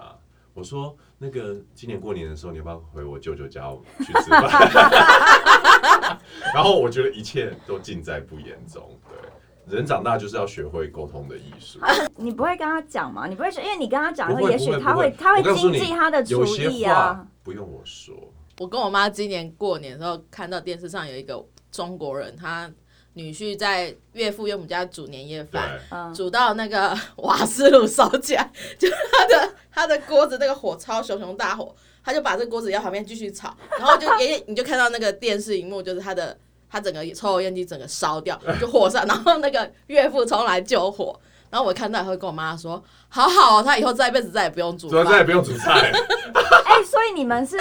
[0.55, 4.51] 我说那个今年过年的时候，你要不要回我舅舅家去吃饭？
[6.55, 8.83] 然后我觉得一切都尽在不言中。
[9.09, 11.78] 对，人长大就是要学会沟通的艺术。
[12.16, 13.26] 你不会跟他讲吗？
[13.26, 17.26] 你不会说，因为你跟他讲，也许他会他会精进他的厨艺啊。
[17.43, 18.14] 不用我说，
[18.59, 21.43] 我跟我妈今年过年的时候看到电视上有一个。
[21.73, 22.70] 中国人，他
[23.14, 25.81] 女婿在岳父岳母家煮年夜饭，
[26.14, 36.39] 煮到那个 瓦斯炉烧起来，就他的 他的锅子那个火超熊熊大火，他就把这锅子要旁边继续炒，然后就 爷爷你就看到那个电视荧幕，就是他的
[36.70, 41.18] 他整个抽油烟机整个烧掉，就火上，然后那个岳父冲来救火，
[41.53, 45.92] 然后我看到以后跟我妈说，好好哦，他以后这一辈子再也不用煮，再也不用煮菜。
[46.64, 47.59] 哎，所以你们是。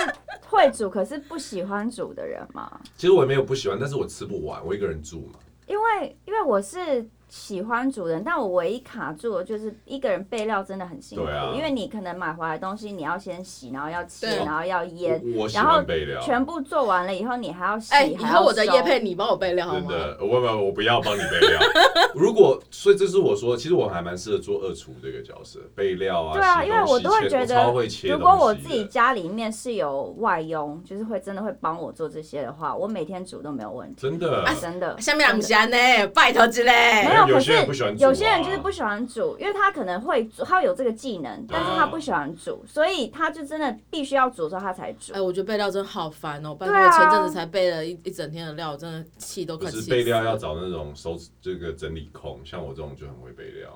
[0.48, 2.70] 会煮可是不喜欢煮的人吗？
[2.98, 5.40] 其实我也没有不喜欢，但是我吃不完，我一个人住嘛。
[5.68, 7.06] 因为因为我是。
[7.32, 15.24] 喜欢煮人，但我唯一卡住的就是一个人备料真的很辛苦，啊、因为你可能买回来的东西你要先洗，然后要切，然后要腌，
[15.54, 15.82] 然后
[16.22, 17.94] 全部做完了以后你还要洗。
[17.94, 19.86] 哎、欸，以后我的叶配你帮我备料好吗？
[19.88, 21.60] 真的，我不我不要帮你备料。
[22.14, 26.34] 如果所以这是我说，其实我还蛮适合做二厨这个角色，备料啊。
[26.34, 27.72] 对啊，因为我都会觉得，
[28.10, 34.02] 如果我自己家里面是有外佣，就是会真的会帮我做这些的话，我每天煮都没有问题。
[34.02, 35.00] 真的，啊、真的。
[35.00, 35.78] 下面两家呢，
[36.14, 36.72] 拜托之类。
[37.08, 37.52] 没有，可是。
[37.98, 45.14] 有些人就是不喜欢煮，因为他可能会煮，他有这个技能，但是他不喜欢煮，所以他就真的必须要煮的时候他才煮。
[45.14, 46.54] 哎，我觉得备料真的好烦哦！
[46.56, 49.98] 拜托，我前阵子才备了一一整天的料，真的气都快气死了。
[49.98, 53.70] 备料要找那种收这个整理控，像我这种就很会备料。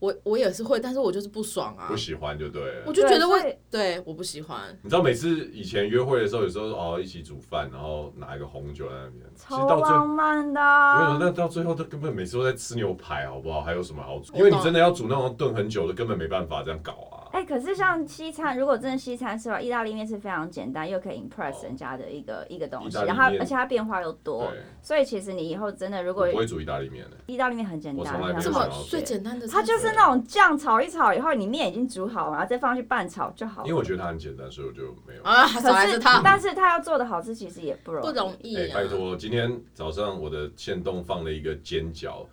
[0.00, 1.86] 我我也是会，但是我就是不爽啊！
[1.86, 2.84] 不喜欢就对了。
[2.86, 4.76] 我就觉得会，对，我不喜欢。
[4.82, 10.60] 你知道每次以前约会的时候，有时候哦一起煮饭，然后拿一个红酒在那边，超浪漫的。
[10.60, 13.60] 我跟你说，那到最后都根本每次都在吃牛排，好不好？
[13.60, 14.34] 还有什么好煮？
[14.34, 17.19] 因为你真的要煮那种炖很久的，根本没办法这样搞啊。
[17.32, 19.60] 哎，可是像西餐，如果真的西餐是吧？
[19.60, 24.50] 意大利面是非常简单，又可以 impress 人家的一个一个东西，然后而且它变化又多，
[24.82, 33.68] 所以其实你以后真的如果不会煮意大利面的，意大利面很简单，这么最简单的，它就是那种酱炒一炒以后，你面已经煮好了，然后再放去拌炒就好了。
[33.68, 35.46] 因为我觉得它很简单，所以我就没有啊。
[35.46, 38.06] 可是它，但是它要做的好吃，其实也不容易。
[38.06, 38.56] 不容易。
[38.56, 42.26] 哎，拜托，今天早上我的限动放了一个煎饺。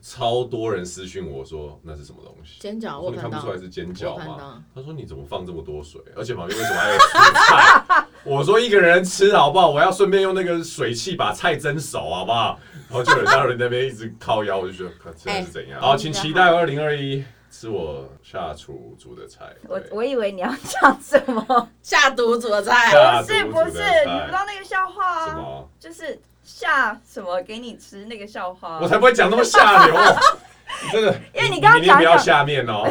[0.00, 2.58] 超多人私讯我说那是什么东西？
[2.60, 4.62] 煎饺，我说你看不出来是煎饺吗？
[4.74, 6.00] 他说你怎么放这么多水？
[6.16, 8.06] 而且旁边为什么还有蔬菜？
[8.24, 9.70] 我说一个人吃好不好？
[9.70, 12.58] 我要顺便用那个水汽把菜蒸熟好不好？
[12.88, 15.80] 然后就有大人那边一直靠腰，我就觉得这是怎样？
[15.80, 19.54] 好，请期待二零二一吃我下厨煮的菜。
[19.68, 22.90] 我我以为你要讲什么下毒煮的菜？
[23.22, 25.26] 不是不是，你不知道那个笑话？
[25.26, 25.68] 什么？
[25.78, 26.20] 就是。
[26.48, 28.80] 下什么给你吃那个笑话？
[28.80, 29.94] 我才不会讲那么下流，
[30.90, 31.14] 真的。
[31.34, 32.90] 因为你刚刚讲不要下面哦。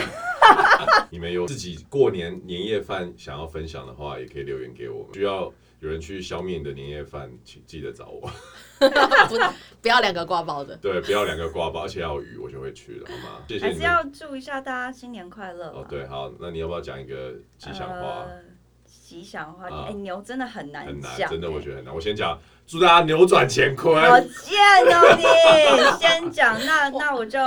[1.09, 5.13] 你们有自己过年年夜饭想要分享的话，也可以留言给我们。
[5.15, 8.29] 需要有人去消灭你的年夜饭，请记得找我。
[8.79, 9.35] 不，
[9.81, 10.77] 不要两个挂包的。
[10.77, 13.43] 对，不要两个挂包，而且要有鱼，我就会去了，好吗？
[13.47, 13.65] 谢谢。
[13.65, 15.69] 还是要祝一下大家新年快乐。
[15.69, 18.25] 哦，对，好，那你要不要讲一个吉祥话？
[18.27, 18.39] 呃
[18.85, 21.95] 吉祥话，哎，牛真的很难讲，很难，真的我觉得很难。
[21.95, 22.37] 我先讲，
[22.67, 23.95] 祝大家扭转乾坤。
[23.95, 24.59] 好贱
[24.93, 27.39] 哦你，先讲，那那我就。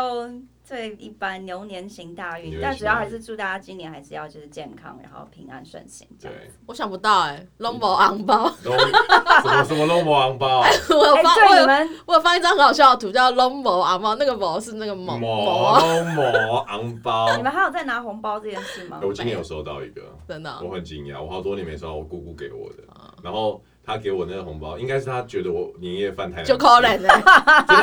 [0.71, 6.07] 最，一般牛年行大运，但主要还是祝大家今年还是要就是健康，然后平安顺心。
[6.23, 6.31] 对，
[6.65, 10.61] 我想不到哎，龙宝昂包，什么什么龙宝昂包？
[10.91, 11.67] 我有发，我有
[12.07, 15.45] 我有放一张很好笑的图，叫龙宝昂包，那个宝是那个某某
[15.81, 17.37] 龙宝昂包。
[17.37, 19.01] 你们还有在拿红包这件事吗？
[19.03, 22.85] 我今天有收到一个，真的，我很惊讶，我好多年没收到，我姑姑给我的，
[23.25, 23.61] 然后。
[23.91, 26.97] 他给我那个红包，应该是他觉得我年夜饭太就可能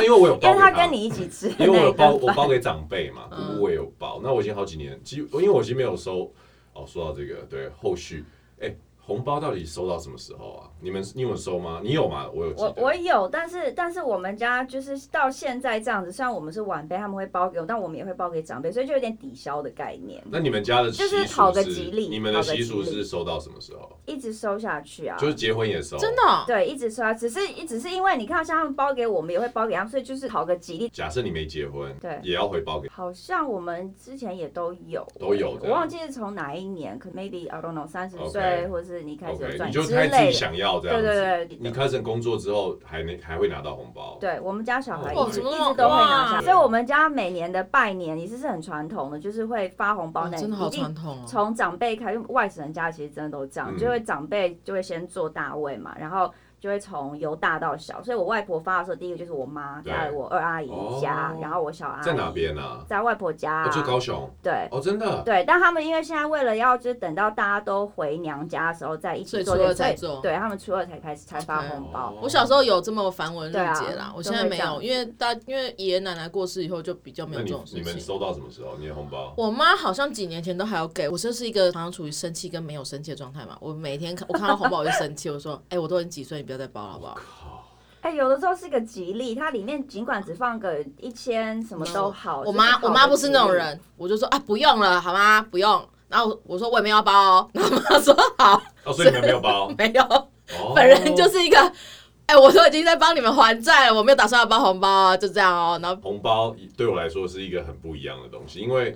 [0.04, 4.20] 因为我有包给他，因为他跟你一起吃，因为我有包，我包给长辈嘛，姑姑我也有包。
[4.22, 6.32] 那我已经好几年，其实因为我已经没有收。
[6.72, 8.24] 哦，说到这个，对，后续，
[8.60, 8.74] 哎。
[9.08, 10.68] 红包到底收到什么时候啊？
[10.80, 11.80] 你们你有收吗？
[11.82, 12.26] 你有吗？
[12.34, 12.52] 我有。
[12.58, 20.22] 我我有，但是但是我们家就是到现在这样子，虽然我们是晚辈，他们会包给我，但我们也会包给长辈，所以就有点抵消的概念。
[20.30, 23.98] 那你们家的就是讨个吉利，你们的习俗是收到什么时候？
[24.04, 30.88] 一直收下去啊，就是结婚也收，真的、哦、对，一直收啊，只是只是因为你看，像他们包给我们，也会包给他们，所以就是讨个吉利。
[30.90, 32.88] 假设你没结婚，对，也要回包给。
[32.88, 39.82] 好像我们之前也都有，都有，我忘记是从哪一年，可 maybe I don't know，三十岁或是你开始赚钱。
[39.82, 41.58] 就开自己想要这样子，对对对。
[41.60, 44.18] 你开始工作之后还能还会拿到红包？
[44.20, 50.94] 对，我们家小孩一直一直都会拿下，所以我们家每年的拜年也是是很传统的，就是会发红包那一定
[51.26, 56.32] 从长辈开始，外省人家其实真的都这样，就会长辈就会先做大位嘛，然后。
[56.60, 62.84] 就会从由大到小，所以我外婆发的时候，第一个就是我妈，在我二阿姨家，然后我小阿姨在哪边呢？
[62.88, 64.28] 在外婆家，就高雄。
[64.42, 65.22] 对，哦，真的。
[65.22, 70.20] 对，但他们因为现在为了要就是等到大家都回娘家的时候再一起做，初二才做。
[70.20, 72.14] 对，他们初二才开始才发红包。
[72.20, 77.82] 我小时候有这么繁文缛节啦，我现在没有，因为大因为爷爷奶奶过世以后就比较没有这种事情。
[77.82, 78.76] 你们收到什么时候？
[78.78, 79.32] 你的红包？
[79.36, 83.56] 我妈好像几年前都还要给我，就是一个常常处于生气跟没有生气的状态嘛。
[83.60, 92.40] 我每天看我看到红包我就生气，我说：“哎，我都已经几岁，你不要再包了，好不好？”哎、欸，有的时候是个吉利，它里面尽管只放个一千，什么都好。
[92.40, 95.42] 我妈，我妈不是那种人，我就说啊，不用了，好吗？
[95.50, 95.86] 不用。
[96.08, 98.62] 然后我说我也没有包哦， 然后妈说好。
[98.84, 99.68] 哦，所以你们没有包？
[99.76, 100.02] 没有。
[100.02, 105.78] 哦、本人就是一个，哎、欸，我都已经在帮你们还债了，我没有打算要包红包啊，就这样哦。
[105.82, 108.94] 然后红包对我来说是一个很不一样的东西，因为。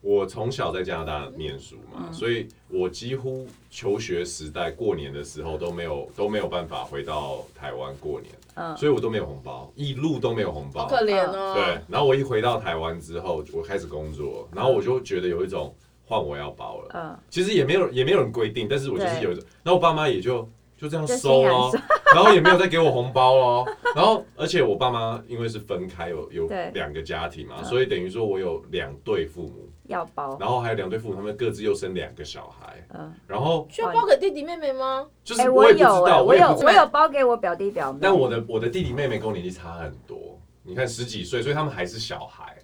[0.00, 11.54] 我从小在加拿大念书嘛，嗯、所以我几乎求学时代过年的时候都没有都没有办法回到台湾过年，嗯、所以我都没有红包，一路都没有红包，好可怜哦。
[11.54, 15.74] 对，然后我一回到台湾之后，我开始工作，然后我就觉得有一种
[16.04, 21.72] 换我要包了，嗯，其实也没有也没有人规定，但是我就是有一种，然后我爸妈也就就这样收哦，
[22.14, 29.67] 然后也没有再给我红包哦，然后而且我爸妈因为是分开有有两个家庭嘛，嗯、所以等于说我有两对父母。
[29.88, 35.06] 要包，然后还有两对父母，他们各自又生两个小孩，嗯，然后需要包给弟弟妹妹吗？
[35.24, 42.56] 就是我也不知道，我有我有包给我表弟表妹，但我的我的弟弟妹妹跟我年纪差很多，你看十几岁，所以他们还是小孩，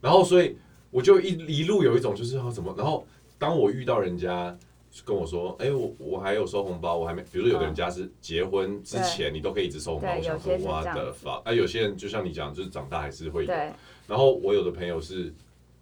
[0.00, 0.58] 然后所以
[0.90, 3.04] 我就一一路有一种就是要怎么，然后
[3.38, 4.54] 当我遇到人家
[5.06, 13.54] 跟我说，哎，我我还有收红包，我还没，比如说有的人家是结婚之前你都可以一直收红包，我想说我的发，啊，有些人就像你讲，就是长大还是会有，
[14.06, 15.32] 然后我有的朋友是。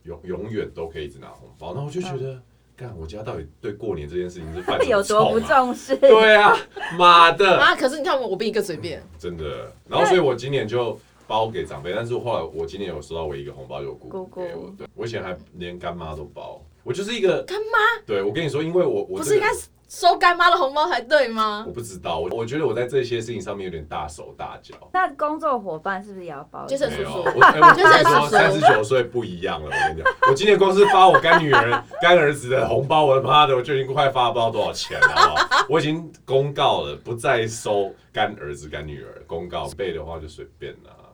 [0.07, 2.41] 永永远都可以一直拿红包，那我就觉得，
[2.77, 5.97] 干、嗯、我家到底对过年这件事情是犯、 啊、有多不重视？
[5.97, 6.57] 对啊，
[6.99, 7.59] 妈的！
[7.59, 9.73] 啊，可是你看我，我比你更随便、嗯，真的。
[9.89, 14.73] 然后所以我今年就包给长辈，但是后来我今年有收到唯一一个红包，有姑姑给我。
[14.79, 18.03] 对，我以前还连干妈都包，我就是一个干妈。
[18.07, 19.49] 对，我跟你说，因为我我、这个、不是应该。
[19.89, 21.63] 收干妈的红包才对吗？
[21.65, 24.75] 我不知道，我我觉得我在这些事情上面有点大手大脚。
[24.93, 26.67] 那工作伙伴是不是也要包？
[26.67, 29.67] 就是叔叔，我跟你说，三十九岁不一样了。
[29.67, 31.71] 我跟你讲，我今年光是发我干女儿、
[32.03, 35.67] 干儿子的红包，我的妈的，我就已经快发不知道多少钱了，好好？
[35.71, 39.23] 我已经公告了，不再收干儿子、干女儿。
[39.25, 41.06] 公告背的话就随便啦，随便红包。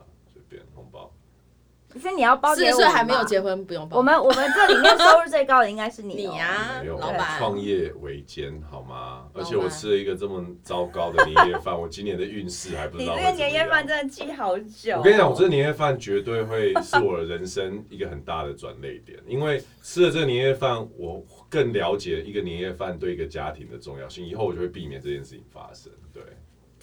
[1.92, 3.98] 可是你要包四十岁还没有结婚，不用包。
[3.98, 7.38] 我们我们这里面收入最高的应该是你， 你呀，老板。
[7.38, 9.26] 创业维艰好吗？
[9.34, 13.14] 而且我吃了一个这么糟糕的年夜饭，我今年的运势还不知道。
[13.14, 14.96] 你这个年夜饭真的记好久。
[14.96, 25.92] 我跟你讲，我这个年夜饭绝对会是我人生一个很大的转捩点，因为吃了这个年夜饭，我更了解一个年夜饭对一个家庭的重要性，以后我就会避免这件事情发生。
[26.10, 26.22] 对，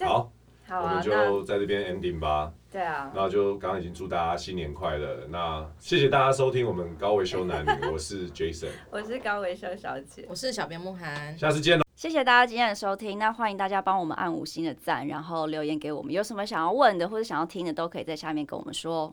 [0.06, 0.30] 好。
[0.72, 2.52] 我们就在这边 ending 吧。
[2.70, 5.26] 对啊，那就刚刚已经祝大家新年快乐。
[5.28, 11.84] 那谢谢大家收听我们高维修男女， 我是 Jason，我是高维修小姐，我是小编慕涵，下次见喽。
[11.96, 19.12] 谢谢大家今天的收听，那欢迎大家帮我们按五星的赞，然后留言给我们，有什么想要问的或者想要听的，都可以在下面跟我们说。